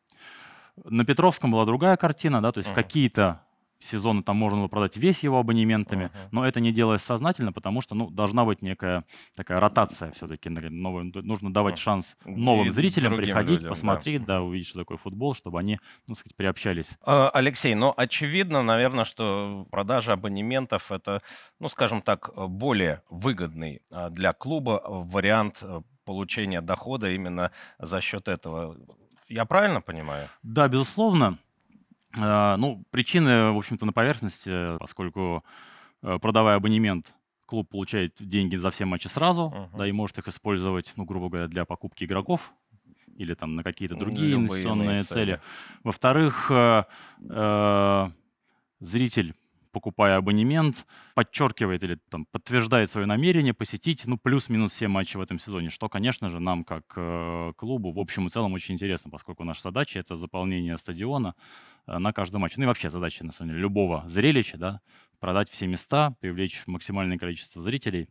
На 0.83 1.05
Петровском 1.05 1.51
была 1.51 1.67
другая 1.67 1.99
картина, 1.99 2.41
да, 2.41 2.53
то 2.53 2.59
есть 2.59 2.71
Мгм. 2.71 2.75
какие-то 2.77 3.43
сезоны 3.83 4.23
там 4.23 4.37
можно 4.37 4.59
было 4.61 4.69
продать 4.69 4.97
весь 4.97 5.23
его 5.25 5.39
абонементами, 5.39 6.05
Мгм. 6.05 6.13
но 6.31 6.47
это 6.47 6.61
не 6.61 6.73
делалось 6.73 7.03
сознательно, 7.03 7.53
потому 7.53 7.81
что, 7.83 7.95
ну, 7.95 8.11
должна 8.11 8.45
быть 8.45 8.63
некая 8.63 9.05
такая 9.37 9.61
ротация 9.61 10.13
все-таки. 10.13 10.49
Нужно 10.49 11.53
давать 11.53 11.75
Мгм. 11.75 11.81
шанс 11.81 12.17
И 12.25 12.31
новым 12.31 12.73
зрителям 12.73 13.11
другим 13.13 13.27
приходить, 13.27 13.51
людям, 13.51 13.65
да. 13.65 13.69
посмотреть, 13.71 14.25
да. 14.25 14.43
увидеть, 14.43 14.69
что 14.69 14.79
такое 14.81 14.97
футбол, 14.99 15.35
чтобы 15.35 15.59
они, 15.59 15.79
ну, 16.07 16.15
сказать, 16.15 16.37
приобщались. 16.37 16.97
А, 17.05 17.29
Алексей, 17.31 17.75
ну, 17.75 17.93
очевидно, 17.97 18.63
наверное, 18.63 19.05
что 19.05 19.67
продажа 19.71 20.13
абонементов 20.15 20.93
это, 20.93 21.21
ну, 21.59 21.69
скажем 21.69 22.03
так, 22.03 22.31
более 22.49 23.03
выгодный 23.11 23.83
а, 23.93 24.11
для 24.11 24.33
клуба 24.33 24.83
вариант 24.87 25.59
э, 25.63 25.81
получения 26.05 26.61
дохода 26.61 27.11
именно 27.11 27.51
за 27.79 28.01
счет 28.01 28.29
этого. 28.29 28.77
Я 29.29 29.45
правильно 29.45 29.81
понимаю? 29.81 30.29
Да, 30.43 30.69
безусловно. 30.69 31.39
Э, 32.19 32.57
Ну, 32.57 32.85
причины, 32.91 33.53
в 33.53 33.59
общем-то, 33.59 33.87
на 33.87 33.93
поверхности, 33.93 34.77
поскольку 34.79 35.45
э, 36.03 36.19
продавая 36.21 36.57
абонемент, 36.57 37.15
клуб 37.47 37.69
получает 37.69 38.17
деньги 38.19 38.57
за 38.57 38.71
все 38.71 38.85
матчи 38.85 39.09
сразу, 39.09 39.49
Мгм. 39.51 39.79
да, 39.79 39.87
и 39.87 39.93
может 39.93 40.19
их 40.19 40.29
использовать, 40.29 40.93
ну, 40.97 41.05
грубо 41.05 41.29
говоря, 41.29 41.49
для 41.49 41.65
покупки 41.65 42.05
игроков 42.05 42.53
или 43.17 43.35
там 43.35 43.55
на 43.57 43.63
какие-то 43.63 43.95
другие 43.95 44.31
Любые 44.31 44.47
инвестиционные 44.47 45.03
цели. 45.03 45.33
цели. 45.33 45.41
Во-вторых, 45.85 46.51
э, 46.51 46.85
э, 47.29 48.11
зритель, 48.81 49.35
покупая 49.73 50.19
абонемент, 50.19 50.87
подчеркивает 51.15 51.83
или 51.83 51.99
там, 52.11 52.27
подтверждает 52.31 52.91
свое 52.91 53.07
намерение 53.07 53.55
посетить 53.55 54.07
ну, 54.07 54.19
плюс-минус 54.19 54.73
все 54.73 54.89
матчи 54.89 55.17
в 55.17 55.21
этом 55.21 55.39
сезоне, 55.39 55.71
что, 55.71 55.89
конечно 55.89 56.29
же, 56.29 56.39
нам 56.39 56.65
как 56.65 56.85
э, 56.97 57.53
клубу 57.57 57.93
в 57.93 57.99
общем 57.99 58.27
и 58.27 58.31
целом 58.31 58.53
очень 58.53 58.75
интересно, 58.75 59.11
поскольку 59.11 59.45
наша 59.45 59.63
задача— 59.63 59.99
это 60.01 60.15
заполнение 60.15 60.79
стадиона 60.79 61.35
э, 61.87 61.99
на 61.99 62.13
каждый 62.13 62.37
матч. 62.37 62.57
Ну 62.57 62.65
и 62.65 62.67
вообще 62.67 62.91
задача, 62.91 63.25
на 63.25 63.33
самом 63.33 63.51
деле, 63.51 63.63
любого 63.63 64.05
зрелища, 64.07 64.59
да, 64.59 64.81
продать 65.19 65.49
все 65.51 65.67
места, 65.67 66.15
привлечь 66.21 66.63
максимальное 66.67 67.19
количество 67.19 67.61
зрителей. 67.63 68.09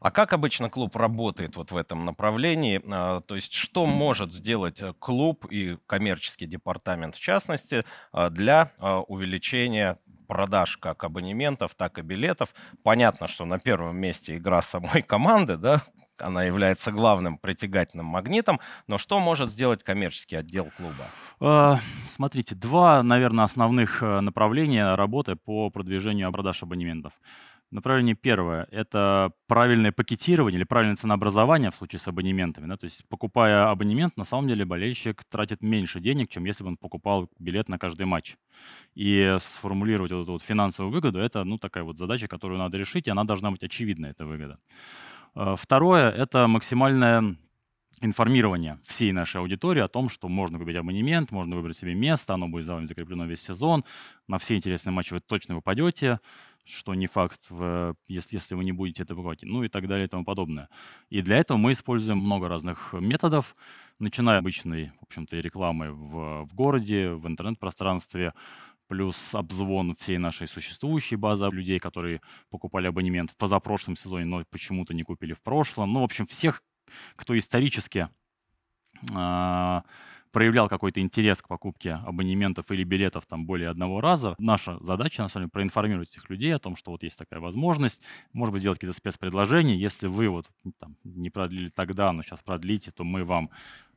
А 0.00 0.12
как 0.12 0.32
обычно 0.32 0.70
клуб 0.70 0.94
работает 0.94 1.56
вот 1.56 1.72
в 1.72 1.76
этом 1.76 2.04
направлении? 2.04 2.80
А, 2.92 3.20
То 3.22 3.34
есть 3.34 3.52
что 3.52 3.86
может 3.86 4.32
сделать 4.32 4.80
э, 4.82 4.92
клуб 4.98 5.46
и 5.50 5.78
коммерческий 5.86 6.46
департамент 6.46 7.16
в 7.16 7.20
частности 7.20 7.84
для 8.30 8.72
увеличения 9.08 9.98
продаж 10.28 10.76
как 10.76 11.02
абонементов, 11.02 11.74
так 11.74 11.98
и 11.98 12.02
билетов? 12.02 12.54
Понятно, 12.84 13.26
что 13.26 13.44
на 13.44 13.58
первом 13.58 13.96
месте 13.96 14.36
игра 14.36 14.62
самой 14.62 15.02
команды, 15.02 15.56
да, 15.56 15.82
она 16.18 16.44
является 16.44 16.92
главным 16.92 17.38
притягательным 17.38 18.06
магнитом, 18.06 18.60
но 18.86 18.98
что 18.98 19.18
может 19.18 19.50
сделать 19.50 19.82
коммерческий 19.82 20.36
отдел 20.36 20.70
клуба? 20.76 21.04
Э, 21.40 21.76
Смотрите, 22.06 22.54
два, 22.54 23.02
наверное, 23.02 23.44
основных 23.44 24.02
э, 24.02 24.20
направления 24.20 24.94
работы 24.94 25.36
по 25.36 25.70
продвижению 25.70 26.30
продаж 26.32 26.62
абонементов. 26.62 27.12
Направление 27.70 28.14
первое– 28.14 28.66
это 28.70 29.32
правильное 29.46 29.92
пакетирование 29.92 30.56
или 30.56 30.64
правильное 30.64 30.96
ценообразование 30.96 31.70
в 31.70 31.74
случае 31.74 31.98
с 32.00 32.08
абонементами. 32.08 32.66
Да? 32.66 32.78
То 32.78 32.84
есть, 32.84 33.06
покупая 33.08 33.70
абонемент, 33.70 34.16
на 34.16 34.24
самом 34.24 34.48
деле 34.48 34.64
болельщик 34.64 35.22
тратит 35.24 35.60
меньше 35.60 36.00
денег, 36.00 36.28
чем 36.28 36.46
если 36.46 36.64
бы 36.64 36.70
он 36.70 36.76
покупал 36.78 37.28
билет 37.38 37.68
на 37.68 37.78
каждый 37.78 38.06
матч. 38.06 38.36
И 38.94 39.36
сформулировать 39.40 40.12
вот 40.12 40.22
эту 40.22 40.32
вот 40.32 40.42
финансовую 40.42 40.92
выгоду– 40.92 41.18
это 41.20 41.44
ну, 41.44 41.58
такая 41.58 41.84
вот 41.84 41.98
задача, 41.98 42.26
которую 42.26 42.58
надо 42.58 42.78
решить, 42.78 43.06
и 43.06 43.10
она 43.10 43.24
должна 43.24 43.50
быть 43.50 43.62
очевидна, 43.62 44.06
эта 44.06 44.24
выгода. 44.24 44.58
Э, 45.34 45.54
второе– 45.58 46.10
это 46.16 46.46
максимальное 46.46 47.36
информирование 48.00 48.78
всей 48.84 49.12
нашей 49.12 49.40
аудитории 49.40 49.80
о 49.80 49.88
том, 49.88 50.08
что 50.08 50.28
можно 50.28 50.58
купить 50.58 50.76
абонемент, 50.76 51.32
можно 51.32 51.56
выбрать 51.56 51.76
себе 51.76 51.94
место, 51.94 52.34
оно 52.34 52.48
будет 52.48 52.66
за 52.66 52.74
вами 52.74 52.86
закреплено 52.86 53.26
весь 53.26 53.42
сезон, 53.42 53.84
на 54.26 54.38
все 54.38 54.56
интересные 54.56 54.92
матчи 54.92 55.12
вы 55.12 55.20
точно 55.20 55.56
попадете, 55.56 56.20
что 56.68 56.94
не 56.94 57.06
факт, 57.06 57.46
в, 57.48 57.96
если, 58.06 58.36
если 58.36 58.54
вы 58.54 58.64
не 58.64 58.72
будете 58.72 59.02
это 59.02 59.14
покупать, 59.14 59.40
ну 59.42 59.62
и 59.62 59.68
так 59.68 59.88
далее 59.88 60.06
и 60.06 60.08
тому 60.08 60.24
подобное. 60.24 60.68
И 61.08 61.22
для 61.22 61.38
этого 61.38 61.56
мы 61.56 61.72
используем 61.72 62.18
много 62.18 62.48
разных 62.48 62.92
методов, 62.92 63.56
начиная 63.98 64.38
обычной, 64.38 64.92
в 65.00 65.04
общем-то, 65.04 65.36
рекламы 65.36 65.92
в, 65.92 66.44
в 66.44 66.54
городе, 66.54 67.10
в 67.10 67.26
интернет-пространстве, 67.26 68.34
плюс 68.86 69.34
обзвон 69.34 69.94
всей 69.94 70.18
нашей 70.18 70.46
существующей 70.46 71.16
базы 71.16 71.48
людей, 71.50 71.78
которые 71.78 72.20
покупали 72.50 72.86
абонемент 72.86 73.30
в 73.30 73.36
позапрошлом 73.36 73.96
сезоне, 73.96 74.26
но 74.26 74.44
почему-то 74.50 74.94
не 74.94 75.02
купили 75.02 75.32
в 75.32 75.42
прошлом. 75.42 75.92
Ну, 75.92 76.00
в 76.00 76.04
общем, 76.04 76.26
всех, 76.26 76.62
кто 77.16 77.36
исторически 77.38 78.08
э, 79.14 79.80
проявлял 80.32 80.68
какой-то 80.68 81.00
интерес 81.00 81.42
к 81.42 81.48
покупке 81.48 81.92
абонементов 82.06 82.70
или 82.70 82.84
билетов 82.84 83.26
там 83.26 83.46
более 83.46 83.68
одного 83.68 84.00
раза, 84.00 84.34
наша 84.38 84.78
задача, 84.80 85.22
на 85.22 85.28
самом 85.28 85.44
деле, 85.44 85.50
проинформировать 85.50 86.10
этих 86.10 86.28
людей 86.30 86.54
о 86.54 86.58
том, 86.58 86.76
что 86.76 86.90
вот 86.90 87.02
есть 87.02 87.18
такая 87.18 87.40
возможность, 87.40 88.00
может 88.32 88.52
быть, 88.52 88.60
сделать 88.60 88.78
какие-то 88.78 88.96
спецпредложения. 88.96 89.74
Если 89.74 90.06
вы 90.06 90.28
вот 90.28 90.46
там, 90.78 90.96
не 91.04 91.30
продлили 91.30 91.68
тогда, 91.68 92.12
но 92.12 92.22
сейчас 92.22 92.40
продлите, 92.40 92.90
то 92.90 93.04
мы 93.04 93.24
вам 93.24 93.50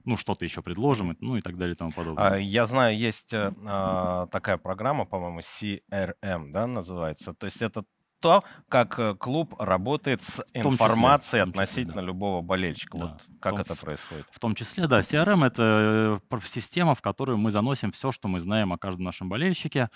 ну, 0.05 0.17
что-то 0.17 0.45
еще 0.45 0.61
предложим, 0.61 1.15
ну 1.19 1.37
и 1.37 1.41
так 1.41 1.57
далее 1.57 1.73
и 1.73 1.77
тому 1.77 1.91
подобное. 1.91 2.33
А, 2.33 2.37
я 2.37 2.65
знаю, 2.65 2.97
есть 2.97 3.33
э, 3.33 3.53
а, 3.65 4.27
такая 4.27 4.57
программа, 4.57 5.05
по-моему, 5.05 5.39
CRM, 5.39 6.51
да, 6.51 6.67
называется. 6.67 7.33
То 7.33 7.45
есть 7.45 7.61
это 7.61 7.85
то, 8.21 8.43
как 8.69 8.97
э, 8.99 9.15
клуб 9.15 9.55
работает 9.59 10.21
с 10.21 10.43
информацией 10.53 11.41
числе, 11.41 11.49
относительно 11.49 11.87
числе, 11.87 12.01
да. 12.01 12.07
любого 12.07 12.41
болельщика. 12.41 12.97
Да. 12.97 13.07
Вот 13.07 13.21
как 13.39 13.53
том, 13.53 13.61
это 13.61 13.75
происходит? 13.75 14.25
В 14.31 14.39
том 14.39 14.55
числе, 14.55 14.87
да, 14.87 15.01
CRM— 15.01 15.45
это 15.45 16.21
э, 16.31 16.39
система, 16.45 16.95
в 16.95 17.01
которую 17.01 17.37
мы 17.37 17.51
заносим 17.51 17.91
все, 17.91 18.11
что 18.11 18.27
мы 18.27 18.39
знаем 18.39 18.71
о 18.71 18.77
каждом 18.77 19.03
нашем 19.03 19.27
болельщике, 19.27 19.89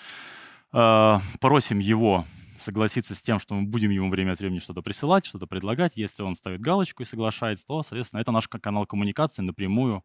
э, 0.73 1.19
просим 1.39 1.79
его 1.79 2.25
согласиться 2.57 3.15
с 3.15 3.21
тем, 3.21 3.39
что 3.39 3.55
мы 3.55 3.63
будем 3.63 3.91
ему 3.91 4.09
время 4.09 4.31
от 4.31 4.39
времени 4.39 4.59
что-то 4.59 4.81
присылать, 4.81 5.25
что-то 5.25 5.47
предлагать. 5.47 5.97
Если 5.97 6.23
он 6.23 6.35
ставит 6.35 6.61
галочку 6.61 7.03
и 7.03 7.05
соглашается, 7.05 7.65
то, 7.67 7.83
соответственно, 7.83 8.21
это 8.21 8.31
наш 8.31 8.47
канал 8.47 8.85
коммуникации 8.85 9.41
напрямую 9.41 10.03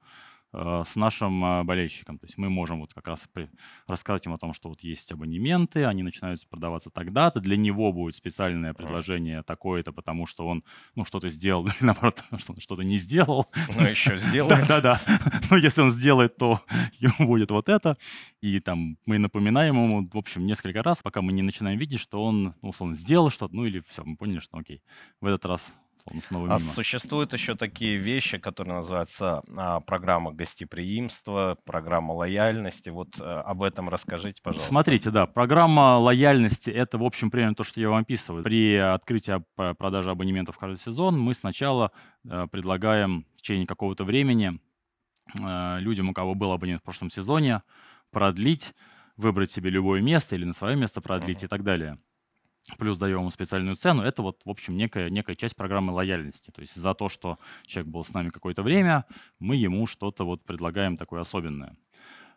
с 0.52 0.96
нашим 0.96 1.44
э, 1.44 1.62
болельщиком. 1.62 2.18
То 2.18 2.26
есть 2.26 2.38
мы 2.38 2.50
можем 2.50 2.80
вот 2.80 2.92
как 2.92 3.06
раз 3.08 3.28
рассказать 3.88 4.24
ему 4.26 4.34
о 4.34 4.38
том, 4.38 4.52
что 4.52 4.68
вот 4.68 4.80
есть 4.80 5.12
абонементы, 5.12 5.84
они 5.84 6.02
начинают 6.02 6.46
продаваться 6.48 6.90
тогда-то, 6.90 7.40
для 7.40 7.56
него 7.56 7.92
будет 7.92 8.14
специальное 8.14 8.74
предложение 8.74 9.42
такое-то, 9.42 9.92
потому 9.92 10.26
что 10.26 10.46
он, 10.46 10.64
ну, 10.94 11.04
что-то 11.04 11.28
сделал, 11.28 11.66
или 11.66 11.76
наоборот, 11.80 12.22
что-то 12.58 12.82
не 12.82 12.98
сделал. 12.98 13.46
Ну, 13.76 13.86
еще 13.86 14.16
сделает. 14.16 14.66
Да-да-да. 14.66 15.00
Но 15.50 15.56
если 15.56 15.82
он 15.82 15.90
сделает, 15.90 16.36
то 16.36 16.60
ему 16.98 17.28
будет 17.28 17.50
вот 17.50 17.68
это. 17.68 17.96
И 18.40 18.58
там 18.60 18.98
мы 19.06 19.18
напоминаем 19.18 19.76
ему, 19.76 20.08
в 20.12 20.16
общем, 20.16 20.46
несколько 20.46 20.82
раз, 20.82 21.02
пока 21.02 21.22
мы 21.22 21.32
не 21.32 21.42
начинаем 21.42 21.78
видеть, 21.78 22.00
что 22.00 22.24
он, 22.24 22.54
ну, 22.62 22.70
условно, 22.70 22.94
сделал 22.94 23.30
что-то, 23.30 23.54
ну, 23.54 23.64
или 23.64 23.82
все, 23.86 24.02
мы 24.04 24.16
поняли, 24.16 24.40
что 24.40 24.58
окей, 24.58 24.82
в 25.20 25.26
этот 25.26 25.46
раз 25.46 25.72
снова 26.22 26.54
А 26.54 26.58
существуют 26.58 27.32
еще 27.32 27.54
такие 27.54 27.96
вещи, 27.96 28.38
которые 28.38 28.76
называются 28.76 29.42
а, 29.56 29.80
программа 29.80 30.32
гостеприимства, 30.32 31.56
программа 31.64 32.12
лояльности. 32.12 32.90
Вот 32.90 33.20
а, 33.20 33.42
об 33.42 33.62
этом 33.62 33.88
расскажите, 33.88 34.40
пожалуйста. 34.42 34.68
Смотрите, 34.68 35.10
да, 35.10 35.26
программа 35.26 35.98
лояльности— 35.98 36.70
это, 36.70 36.98
в 36.98 37.04
общем, 37.04 37.30
примерно 37.30 37.54
то, 37.54 37.64
что 37.64 37.80
я 37.80 37.88
вам 37.88 38.02
описываю. 38.02 38.42
При 38.42 38.76
открытии 38.76 39.42
продажи 39.74 40.10
абонементов 40.10 40.58
каждый 40.58 40.78
сезон 40.78 41.18
мы 41.18 41.34
сначала 41.34 41.92
а, 42.28 42.46
предлагаем 42.46 43.26
в 43.36 43.42
течение 43.42 43.66
какого-то 43.66 44.04
времени 44.04 44.58
а, 45.40 45.78
людям, 45.78 46.08
у 46.08 46.12
кого 46.12 46.34
был 46.34 46.52
абонент 46.52 46.82
в 46.82 46.84
прошлом 46.84 47.10
сезоне, 47.10 47.62
продлить, 48.10 48.74
выбрать 49.16 49.50
себе 49.50 49.70
любое 49.70 50.00
место 50.00 50.34
или 50.34 50.44
на 50.44 50.52
свое 50.52 50.76
место 50.76 51.00
продлить 51.00 51.42
uh-huh. 51.42 51.46
и 51.46 51.48
так 51.48 51.62
далее 51.62 51.98
плюс 52.78 52.98
даем 52.98 53.20
ему 53.20 53.30
специальную 53.30 53.76
цену, 53.76 54.02
это 54.02 54.22
вот, 54.22 54.40
в 54.44 54.50
общем, 54.50 54.76
некая, 54.76 55.10
некая 55.10 55.36
часть 55.36 55.56
программы 55.56 55.92
лояльности. 55.92 56.50
То 56.50 56.60
есть 56.60 56.74
за 56.74 56.94
то, 56.94 57.08
что 57.08 57.38
человек 57.66 57.92
был 57.92 58.04
с 58.04 58.12
нами 58.12 58.28
какое-то 58.28 58.62
время, 58.62 59.04
мы 59.38 59.56
ему 59.56 59.86
что-то 59.86 60.24
вот 60.24 60.44
предлагаем 60.44 60.96
такое 60.96 61.20
особенное. 61.20 61.76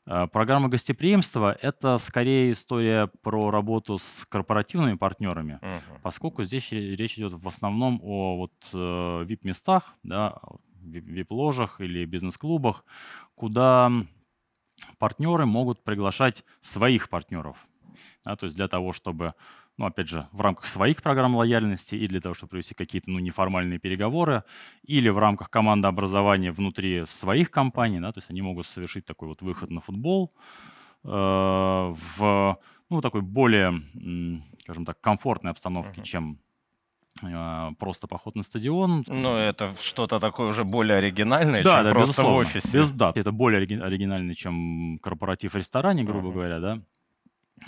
А, 0.05 0.27
программа 0.27 0.67
гостеприимства— 0.67 1.57
это 1.62 1.97
скорее 1.97 2.51
история 2.51 3.09
про 3.21 3.51
работу 3.51 3.97
с 3.97 4.25
корпоративными 4.27 4.95
партнерами, 4.95 5.59
uh-huh. 5.62 5.99
поскольку 6.01 6.43
здесь 6.43 6.71
речь 6.71 7.17
идет 7.17 7.33
в 7.33 7.47
основном 7.47 8.01
о 8.03 8.38
вот 8.38 8.53
VIP-местах, 8.73 9.95
э, 9.95 9.97
да, 10.03 10.39
VIP-ложах 10.83 11.79
или 11.79 12.05
бизнес-клубах, 12.05 12.83
куда 13.36 13.91
партнеры 14.97 15.45
могут 15.45 15.83
приглашать 15.83 16.43
своих 16.59 17.09
партнеров. 17.09 17.65
Да, 18.25 18.36
то 18.36 18.45
есть 18.45 18.55
для 18.55 18.67
того, 18.67 18.91
чтобы 18.91 19.33
ну, 19.77 19.86
опять 19.86 20.07
же, 20.07 20.27
в 20.31 20.41
рамках 20.41 20.67
своих 20.67 21.01
программ 21.01 21.36
лояльности 21.36 21.95
и 21.95 22.07
для 22.07 22.21
того, 22.21 22.36
чтобы 22.36 22.51
провести 22.51 22.75
какие-то 22.75 23.09
ну, 23.09 23.19
неформальные 23.19 23.79
переговоры, 23.79 24.43
или 24.83 25.09
в 25.09 25.17
рамках 25.17 25.49
командообразования 25.49 26.51
внутри 26.51 27.05
своих 27.07 27.49
компаний, 27.49 27.99
да, 27.99 28.12
то 28.12 28.19
есть 28.19 28.29
они 28.29 28.41
могут 28.41 28.67
совершить 28.67 29.05
такой 29.05 29.29
вот 29.29 29.41
выход 29.41 29.71
на 29.71 29.81
футбол 29.81 30.31
э, 31.03 31.07
в 31.09 32.59
ну, 32.89 33.01
такой 33.01 33.21
более, 33.21 33.81
скажем 34.59 34.86
так, 34.86 35.01
комфортной 35.01 35.51
обстановке, 35.51 36.01
uh-huh. 36.01 36.05
чем 36.05 36.39
э, 37.23 37.71
просто 37.79 38.07
поход 38.07 38.36
на 38.36 38.43
стадион. 38.43 39.03
Ну, 39.07 39.36
это 39.36 39.71
что-то 39.81 40.19
такое 40.19 40.49
уже 40.49 40.63
более 40.63 40.97
оригинальное, 40.97 41.63
да, 41.63 41.77
чем 41.77 41.83
да, 41.86 41.91
просто 41.91 42.21
безусловно. 42.21 42.33
в 42.33 42.47
офисе. 42.47 42.77
Без, 42.77 42.89
да, 42.91 43.12
это 43.15 43.31
более 43.31 43.62
оригинальный, 43.81 44.36
чем 44.36 44.99
корпоратив 45.01 45.53
в 45.53 45.57
ресторане, 45.57 46.03
грубо 46.03 46.29
uh-huh. 46.29 46.33
говоря, 46.33 46.59
да. 46.59 46.81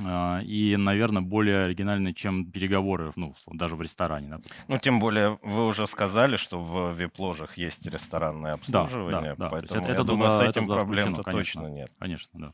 А, 0.03 0.39
и, 0.41 0.75
наверное, 0.77 1.21
более 1.21 1.65
оригинальный, 1.65 2.13
чем 2.13 2.45
переговоры, 2.51 3.12
ну, 3.15 3.34
даже 3.51 3.75
в 3.75 3.81
ресторане. 3.81 4.27
Например. 4.27 4.55
Ну, 4.67 4.77
тем 4.77 4.99
более, 4.99 5.39
вы 5.41 5.65
уже 5.65 5.88
сказали, 5.88 6.38
что 6.38 6.60
в 6.60 6.93
вип-ложах 6.93 7.58
есть 7.58 7.86
ресторанное 7.88 8.53
обслуживание, 8.53 9.36
да, 9.36 9.36
да, 9.36 9.45
да. 9.45 9.49
поэтому 9.49 9.79
это, 9.79 9.88
я 9.88 9.93
это 9.93 10.03
думаю, 10.03 10.31
туда, 10.31 10.45
с 10.45 10.49
этим 10.49 10.67
проблем-то 10.67 11.23
точно 11.23 11.67
нет. 11.67 11.89
Конечно, 11.99 12.31
да. 12.34 12.53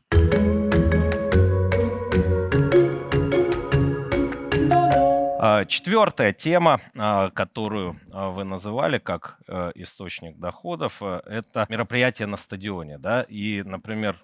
А, 5.44 5.64
четвертая 5.64 6.32
тема, 6.32 6.80
а, 6.96 7.30
которую 7.30 7.98
вы 8.12 8.44
называли 8.44 8.98
как 8.98 9.40
э, 9.48 9.72
источник 9.74 10.38
доходов, 10.38 10.98
э, 11.00 11.20
это 11.26 11.66
мероприятия 11.68 12.26
на 12.26 12.36
стадионе, 12.36 12.96
да, 12.96 13.22
и, 13.22 13.64
например, 13.64 14.16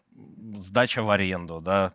сдача 0.54 1.02
в 1.02 1.11
аренду, 1.11 1.61
да, 1.61 1.92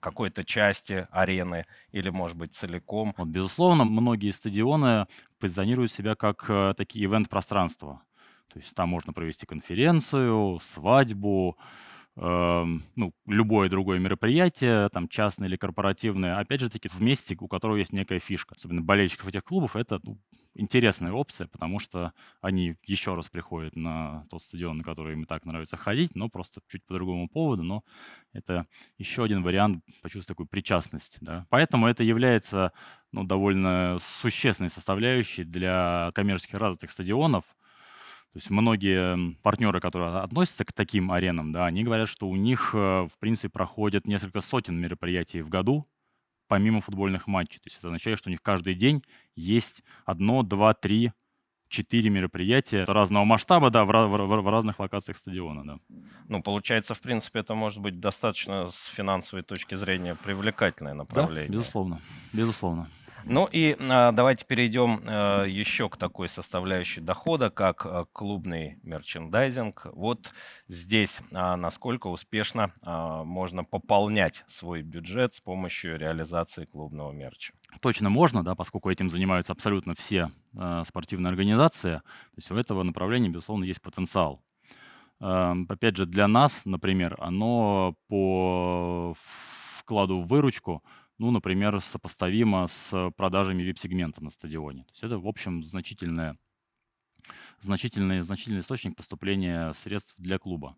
какой-то 0.00 0.44
части 0.44 1.06
арены 1.10 1.66
или, 1.92 2.10
может 2.10 2.36
быть, 2.36 2.54
целиком. 2.54 3.14
Вот, 3.16 3.28
безусловно, 3.28 3.84
многие 3.84 4.30
стадионы 4.30 5.06
позиционируют 5.38 5.92
себя 5.92 6.14
как 6.14 6.44
э, 6.48 6.72
такие 6.76 7.06
ивент-пространства. 7.06 8.02
То 8.52 8.58
есть 8.58 8.74
там 8.74 8.88
можно 8.88 9.12
провести 9.12 9.46
конференцию, 9.46 10.58
свадьбу, 10.62 11.58
ну, 12.18 13.12
любое 13.26 13.68
другое 13.68 13.98
мероприятие, 13.98 14.88
там, 14.88 15.06
частное 15.06 15.48
или 15.48 15.56
корпоративное, 15.56 16.38
опять 16.38 16.60
же 16.60 16.70
таки, 16.70 16.88
в 16.88 17.00
месте, 17.00 17.36
у 17.38 17.46
которого 17.46 17.76
есть 17.76 17.92
некая 17.92 18.20
фишка. 18.20 18.54
Особенно 18.54 18.80
болельщиков 18.80 19.28
этих 19.28 19.44
клубов, 19.44 19.76
это 19.76 20.00
ну, 20.02 20.18
интересная 20.54 21.12
опция, 21.12 21.46
потому 21.46 21.78
что 21.78 22.14
они 22.40 22.76
еще 22.84 23.14
раз 23.14 23.28
приходят 23.28 23.76
на 23.76 24.26
тот 24.30 24.42
стадион, 24.42 24.78
на 24.78 24.84
который 24.84 25.12
им 25.12 25.24
и 25.24 25.26
так 25.26 25.44
нравится 25.44 25.76
ходить, 25.76 26.14
но 26.14 26.30
просто 26.30 26.62
чуть 26.68 26.86
по 26.86 26.94
другому 26.94 27.28
поводу, 27.28 27.62
но 27.62 27.84
это 28.32 28.66
еще 28.96 29.24
один 29.24 29.42
вариант 29.42 29.84
почувствовать 30.00 30.28
такую 30.28 30.46
причастность. 30.46 31.18
Да? 31.20 31.46
Поэтому 31.50 31.86
это 31.86 32.02
является 32.02 32.72
ну, 33.12 33.24
довольно 33.24 33.98
существенной 34.00 34.70
составляющей 34.70 35.44
для 35.44 36.12
коммерческих 36.14 36.58
развитых 36.58 36.90
стадионов, 36.90 37.56
то 38.36 38.38
есть 38.38 38.50
многие 38.50 39.34
партнеры, 39.40 39.80
которые 39.80 40.18
относятся 40.18 40.66
к 40.66 40.72
таким 40.74 41.10
аренам, 41.10 41.52
да, 41.52 41.64
они 41.64 41.82
говорят, 41.82 42.06
что 42.06 42.28
у 42.28 42.36
них, 42.36 42.72
э, 42.74 43.08
в 43.10 43.18
принципе, 43.18 43.48
проходят 43.48 44.06
несколько 44.06 44.42
сотен 44.42 44.78
мероприятий 44.78 45.40
в 45.40 45.48
году, 45.48 45.86
помимо 46.46 46.82
футбольных 46.82 47.28
матчей. 47.28 47.60
То 47.60 47.68
есть 47.68 47.78
это 47.78 47.88
означает, 47.88 48.18
что 48.18 48.28
у 48.28 48.32
них 48.32 48.42
каждый 48.42 48.74
день 48.74 49.02
есть 49.36 49.82
одно, 50.04 50.42
два, 50.42 50.74
три, 50.74 51.12
четыре 51.68 52.10
мероприятия 52.10 52.84
разного 52.84 53.24
масштаба, 53.24 53.70
да, 53.70 53.86
в, 53.86 53.88
в, 53.88 54.42
в 54.42 54.48
разных 54.50 54.80
локациях 54.80 55.16
стадиона, 55.16 55.64
да. 55.64 55.78
Ну, 56.28 56.42
получается, 56.42 56.92
в 56.92 57.00
принципе, 57.00 57.38
это 57.38 57.54
может 57.54 57.80
быть 57.80 58.00
достаточно 58.00 58.68
с 58.68 58.84
финансовой 58.88 59.44
точки 59.44 59.76
зрения 59.76 60.14
привлекательное 60.14 60.92
направление. 60.92 61.46
Да, 61.46 61.52
безусловно, 61.54 62.02
безусловно. 62.34 62.90
Ну 63.28 63.48
и 63.50 63.76
а, 63.80 64.12
давайте 64.12 64.44
перейдем 64.46 65.00
а, 65.04 65.42
еще 65.42 65.88
к 65.88 65.96
такой 65.96 66.28
составляющей 66.28 67.00
дохода, 67.00 67.50
как 67.50 67.84
а, 67.84 68.04
клубный 68.12 68.78
мерчендайзинг. 68.84 69.88
Вот 69.94 70.30
здесь 70.68 71.20
а, 71.34 71.56
насколько 71.56 72.06
успешно 72.06 72.72
а, 72.82 73.24
можно 73.24 73.64
пополнять 73.64 74.44
свой 74.46 74.82
бюджет 74.82 75.34
с 75.34 75.40
помощью 75.40 75.98
реализации 75.98 76.66
клубного 76.66 77.10
мерча. 77.10 77.52
Точно 77.80 78.10
можно, 78.10 78.44
да, 78.44 78.54
поскольку 78.54 78.90
этим 78.90 79.10
занимаются 79.10 79.52
абсолютно 79.52 79.94
все 79.96 80.30
э, 80.54 80.82
спортивные 80.86 81.30
организации. 81.30 81.96
То 81.96 82.36
есть 82.36 82.50
у 82.52 82.56
этого 82.56 82.84
направления, 82.84 83.28
безусловно, 83.28 83.64
есть 83.64 83.82
потенциал. 83.82 84.40
Э, 85.20 85.52
опять 85.68 85.96
же, 85.96 86.06
для 86.06 86.28
нас, 86.28 86.60
например, 86.64 87.16
оно 87.18 87.96
по 88.06 89.14
вкладу 89.18 90.20
в 90.20 90.28
выручку, 90.28 90.84
ну, 91.18 91.30
например, 91.30 91.80
сопоставимо 91.80 92.66
с 92.66 93.10
продажами 93.16 93.62
вип-сегмента 93.62 94.22
на 94.22 94.30
стадионе. 94.30 94.84
То 94.84 94.90
есть 94.92 95.02
это, 95.04 95.18
в 95.18 95.26
общем, 95.26 95.62
значительное, 95.62 96.38
значительный, 97.60 98.22
значительный 98.22 98.60
источник 98.60 98.96
поступления 98.96 99.72
средств 99.72 100.14
для 100.18 100.38
клуба. 100.38 100.76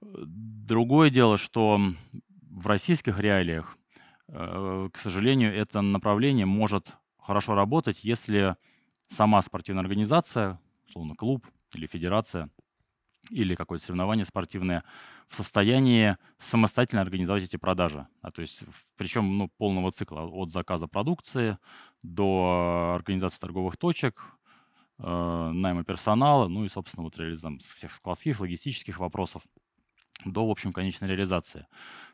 Другое 0.00 1.10
дело, 1.10 1.38
что 1.38 1.80
в 2.50 2.66
российских 2.66 3.18
реалиях 3.20 3.76
Э, 4.32 4.88
к 4.92 4.98
сожалению, 4.98 5.52
это 5.54 5.80
направление 5.80 6.46
может 6.46 6.92
хорошо 7.18 7.54
работать, 7.54 8.04
если 8.04 8.56
сама 9.08 9.42
спортивная 9.42 9.82
организация, 9.82 10.60
условно 10.86 11.16
клуб 11.16 11.46
или 11.74 11.86
федерация, 11.86 12.48
или 13.30 13.54
какое-то 13.54 13.84
соревнование 13.84 14.24
спортивное, 14.24 14.84
в 15.28 15.34
состоянии 15.34 16.16
самостоятельно 16.38 17.02
организовать 17.02 17.44
эти 17.44 17.56
продажи. 17.56 18.06
А, 18.20 18.30
то 18.30 18.42
есть, 18.42 18.64
причем 18.96 19.38
ну, 19.38 19.48
полного 19.48 19.92
цикла, 19.92 20.22
от 20.22 20.50
заказа 20.50 20.88
продукции 20.88 21.58
до 22.02 22.94
организации 22.96 23.40
торговых 23.40 23.76
точек, 23.76 24.20
э, 24.98 25.50
найма 25.52 25.84
персонала, 25.84 26.48
ну 26.48 26.64
и, 26.64 26.68
собственно, 26.68 27.04
вот 27.04 27.16
реализм 27.18 27.58
всех 27.58 27.92
складских, 27.92 28.40
логистических 28.40 28.98
вопросов 28.98 29.42
до, 30.24 30.46
в 30.46 30.50
общем, 30.50 30.72
конечной 30.72 31.08
реализации. 31.08 31.60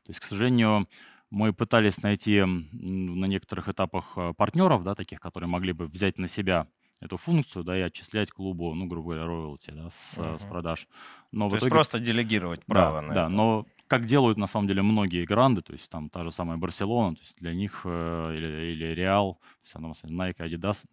То 0.05 0.11
есть, 0.11 0.21
к 0.21 0.25
сожалению, 0.25 0.87
мы 1.31 1.53
пытались 1.53 2.03
найти 2.03 2.41
на 2.43 3.27
некоторых 3.27 3.69
этапах 3.69 4.13
э, 4.17 4.35
партнеров, 4.37 4.85
да, 4.85 4.95
таких, 4.95 5.21
которые 5.21 5.49
могли 5.49 5.73
бы 5.73 5.87
взять 5.87 6.19
на 6.19 6.29
себя 6.29 6.69
эту 7.01 7.17
функцию, 7.17 7.65
да, 7.65 7.77
и 7.77 7.81
отчислять 7.81 8.31
клубу, 8.31 8.75
ну, 8.75 8.87
грубо 8.87 9.11
говоря, 9.11 9.27
роялти, 9.27 9.71
да, 9.71 9.91
с, 9.91 10.19
uh-huh. 10.19 10.39
с 10.39 10.45
продаж. 10.45 10.89
Но 11.33 11.49
то 11.49 11.57
есть 11.57 11.63
итоге... 11.63 11.75
просто 11.75 11.99
делегировать 11.99 12.65
право 12.65 13.01
да, 13.01 13.07
на 13.07 13.15
да, 13.15 13.27
это. 13.27 13.35
но 13.35 13.67
как 13.87 14.07
делают 14.07 14.39
на 14.39 14.47
самом 14.47 14.67
деле 14.67 14.83
многие 14.83 15.25
гранды, 15.25 15.63
то 15.63 15.73
есть 15.73 15.89
там 15.91 16.09
та 16.11 16.21
же 16.21 16.33
самая 16.33 16.57
Барселона, 16.57 17.17
то 17.17 17.23
есть 17.23 17.37
для 17.39 17.55
них 17.55 17.83
э, 17.85 18.35
или, 18.37 18.73
или 18.73 18.95
Реал, 18.95 19.35
то 19.35 19.85
есть 19.85 20.05
она, 20.07 20.29
Nike, 20.29 20.39
Adidas 20.39 20.85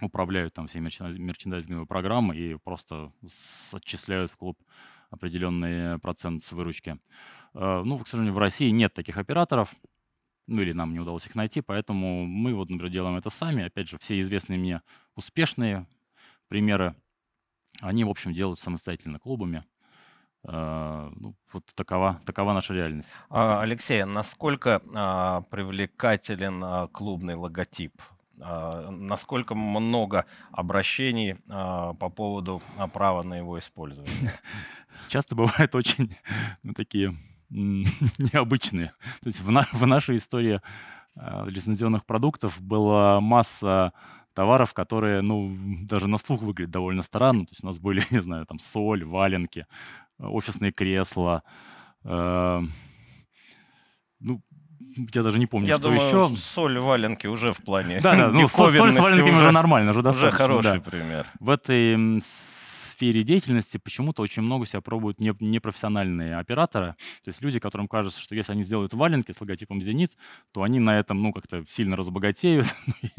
управляют 0.00 0.52
там 0.54 0.66
все 0.66 0.80
мерчендайзинговые 0.80 1.86
программы 1.86 2.36
и 2.36 2.56
просто 2.56 3.12
отчисляют 3.72 4.30
в 4.30 4.36
клуб 4.36 4.58
определенный 5.10 5.98
процент 5.98 6.42
с 6.42 6.52
выручки. 6.52 6.98
Э, 7.54 7.82
ну, 7.84 7.98
к 7.98 8.08
сожалению, 8.08 8.34
в 8.34 8.38
России 8.38 8.70
нет 8.70 8.94
таких 8.94 9.16
операторов, 9.16 9.74
ну 10.52 10.62
или 10.62 10.72
нам 10.72 10.92
не 10.92 11.00
удалось 11.00 11.26
их 11.26 11.34
найти, 11.34 11.60
поэтому 11.60 12.26
мы 12.26 12.54
вот, 12.54 12.70
например, 12.70 12.92
делаем 12.92 13.16
это 13.16 13.30
сами. 13.30 13.64
Опять 13.64 13.88
же, 13.88 13.98
все 13.98 14.20
известные 14.20 14.58
мне 14.58 14.82
успешные 15.16 15.86
примеры, 16.48 16.94
они, 17.80 18.04
в 18.04 18.10
общем, 18.10 18.32
делают 18.32 18.60
самостоятельно 18.60 19.18
клубами. 19.18 19.64
Э, 20.44 21.10
ну, 21.16 21.34
вот 21.52 21.64
такова, 21.74 22.20
такова 22.26 22.52
наша 22.52 22.74
реальность. 22.74 23.10
А, 23.30 23.62
Алексей, 23.62 24.04
насколько 24.04 24.82
а, 24.94 25.40
привлекателен 25.50 26.62
а, 26.62 26.88
клубный 26.88 27.34
логотип? 27.34 28.00
Насколько 28.38 29.54
много 29.54 30.24
обращений 30.50 31.36
по 31.46 32.08
поводу 32.08 32.60
права 32.92 33.22
на 33.22 33.34
его 33.34 33.56
использование? 33.56 34.32
Часто 35.08 35.36
бывают 35.36 35.72
очень 35.76 36.16
ну, 36.64 36.72
такие 36.72 37.14
необычные. 38.32 38.92
То 39.20 39.28
есть 39.28 39.40
в, 39.40 39.50
на, 39.50 39.66
в 39.72 39.86
нашей 39.86 40.16
истории 40.16 40.60
э, 41.16 41.44
лицензионных 41.48 42.06
продуктов 42.06 42.60
была 42.60 43.20
масса 43.20 43.92
товаров, 44.34 44.72
которые, 44.72 45.20
ну, 45.20 45.54
даже 45.82 46.08
на 46.08 46.18
слух 46.18 46.42
выглядят 46.42 46.70
довольно 46.70 47.02
странно. 47.02 47.44
То 47.44 47.52
есть 47.52 47.62
у 47.62 47.66
нас 47.66 47.78
были, 47.78 48.02
не 48.10 48.22
знаю, 48.22 48.46
там 48.46 48.58
соль, 48.58 49.04
валенки, 49.04 49.66
офисные 50.18 50.72
кресла. 50.72 51.42
Э, 52.04 52.62
ну, 54.20 54.40
я 55.14 55.22
даже 55.22 55.38
не 55.38 55.46
помню, 55.46 55.68
я 55.68 55.74
что 55.76 55.84
думаю, 55.90 56.06
еще. 56.06 56.36
соль 56.36 56.78
валенки 56.78 57.26
уже 57.26 57.52
в 57.52 57.58
плане 57.58 58.00
Да, 58.00 58.14
да, 58.14 58.28
ну, 58.28 58.48
соль, 58.48 58.70
с 58.70 58.78
валенками 58.78 59.30
уже, 59.30 59.42
уже 59.42 59.50
нормально, 59.52 59.90
уже 59.92 60.02
достаточно. 60.02 60.28
Уже 60.28 60.36
хороший 60.36 60.80
да. 60.80 60.90
пример. 60.90 61.26
В 61.40 61.50
этой 61.50 62.20
сфере 63.02 63.24
деятельности 63.24 63.78
почему-то 63.78 64.22
очень 64.22 64.42
много 64.42 64.64
себя 64.64 64.80
пробуют 64.80 65.18
не, 65.18 65.34
непрофессиональные 65.40 66.36
операторы. 66.36 66.94
То 67.24 67.30
есть 67.30 67.42
люди, 67.42 67.58
которым 67.58 67.88
кажется, 67.88 68.20
что 68.20 68.36
если 68.36 68.52
они 68.52 68.62
сделают 68.62 68.94
валенки 68.94 69.32
с 69.32 69.40
логотипом 69.40 69.82
«Зенит», 69.82 70.12
то 70.52 70.62
они 70.62 70.78
на 70.78 70.96
этом, 71.00 71.20
ну, 71.20 71.32
как-то 71.32 71.64
сильно 71.68 71.96
разбогатеют. 71.96 72.66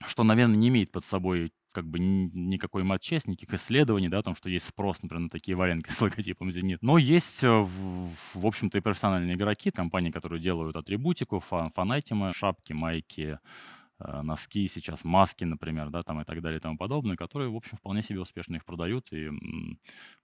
Ну, 0.00 0.06
что, 0.06 0.22
наверное, 0.22 0.54
не 0.54 0.68
имеет 0.68 0.92
под 0.92 1.04
собой 1.04 1.52
как 1.72 1.84
бы 1.84 1.98
никакой 1.98 2.84
матчесть, 2.84 3.26
никаких 3.26 3.54
исследований, 3.54 4.08
да, 4.08 4.18
о 4.18 4.22
том, 4.22 4.36
что 4.36 4.48
есть 4.48 4.68
спрос, 4.68 5.02
например, 5.02 5.24
на 5.24 5.28
такие 5.28 5.56
валенки 5.56 5.88
с 5.90 6.00
логотипом 6.00 6.52
«Зенит». 6.52 6.80
Но 6.82 6.98
есть, 6.98 7.42
э, 7.42 7.48
в, 7.48 8.46
общем-то, 8.46 8.78
и 8.78 8.80
профессиональные 8.80 9.34
игроки, 9.34 9.72
компании, 9.72 10.12
которые 10.12 10.40
делают 10.40 10.76
атрибутику, 10.76 11.40
фан 11.40 11.72
фанайтимы, 11.72 12.32
шапки, 12.32 12.72
майки, 12.72 13.40
носки 13.98 14.66
сейчас, 14.68 15.04
маски, 15.04 15.44
например, 15.44 15.90
да, 15.90 16.02
там 16.02 16.20
и 16.20 16.24
так 16.24 16.40
далее 16.40 16.58
и 16.58 16.62
тому 16.62 16.76
подобное, 16.76 17.16
которые, 17.16 17.50
в 17.50 17.56
общем, 17.56 17.78
вполне 17.78 18.02
себе 18.02 18.20
успешно 18.20 18.56
их 18.56 18.64
продают 18.64 19.12
и, 19.12 19.30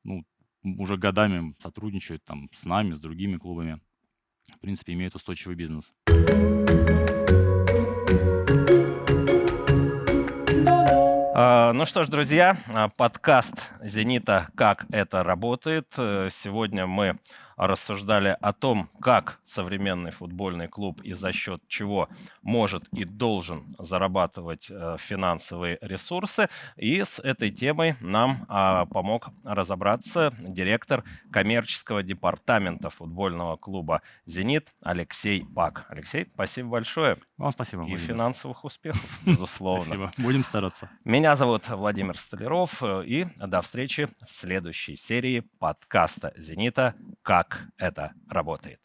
ну, 0.04 0.24
уже 0.64 0.96
годами 0.96 1.54
сотрудничают 1.60 2.24
там 2.24 2.48
с 2.52 2.64
нами, 2.64 2.94
с 2.94 3.00
другими 3.00 3.37
клубами. 3.37 3.80
В 4.56 4.60
принципе, 4.60 4.92
имеют 4.92 5.14
устойчивый 5.14 5.56
бизнес. 5.56 5.92
А, 11.37 11.72
ну 11.72 11.84
что 11.84 12.04
ж, 12.04 12.08
друзья, 12.08 12.56
а, 12.68 12.88
подкаст 12.88 13.72
«Зенита. 13.82 14.50
Как 14.54 14.87
это 14.90 15.24
работает». 15.24 15.92
Э, 15.98 16.28
сегодня 16.30 16.87
мы 16.87 17.18
рассуждали 17.57 18.37
о 18.40 18.53
том, 18.53 18.90
как 19.01 19.40
современный 19.45 20.11
футбольный 20.11 20.69
клуб 20.69 21.01
и 21.03 21.12
за 21.12 21.33
счет 21.33 21.62
чего 21.69 22.09
может 22.43 22.88
и 22.93 23.05
должен 23.05 23.64
зарабатывать 23.79 24.69
э, 24.71 24.97
финансовые 24.99 25.79
ресурсы. 25.81 26.49
И 26.77 27.03
с 27.03 27.19
этой 27.19 27.51
темой 27.51 27.97
нам 28.01 28.45
а, 28.49 28.87
помог 28.87 29.29
разобраться 29.45 30.33
директор 30.40 31.05
коммерческого 31.31 32.03
департамента 32.03 32.90
футбольного 32.90 33.57
клуба 33.57 34.03
«Зенит» 34.27 34.73
Алексей 34.83 35.45
Пак. 35.45 35.87
Алексей, 35.88 36.27
спасибо 36.33 36.71
большое. 36.71 37.19
Вам 37.37 37.51
спасибо. 37.53 37.83
И 37.83 37.87
Владимир. 37.87 38.01
финансовых 38.01 38.64
успехов, 38.64 39.20
безусловно. 39.27 39.85
Спасибо. 39.85 40.12
Будем 40.18 40.44
стараться. 40.44 40.90
Меня 41.05 41.37
зовут 41.37 41.68
Владимир 41.68 42.16
Столяров. 42.16 42.83
И 43.05 43.27
до 43.37 43.61
встречи 43.61 44.09
в 44.25 44.31
следующей 44.31 44.97
серии 44.97 45.40
подкаста 45.59 46.33
«Зенита. 46.37 46.94
Как 47.23 47.68
это 47.77 48.12
работает. 48.29 48.81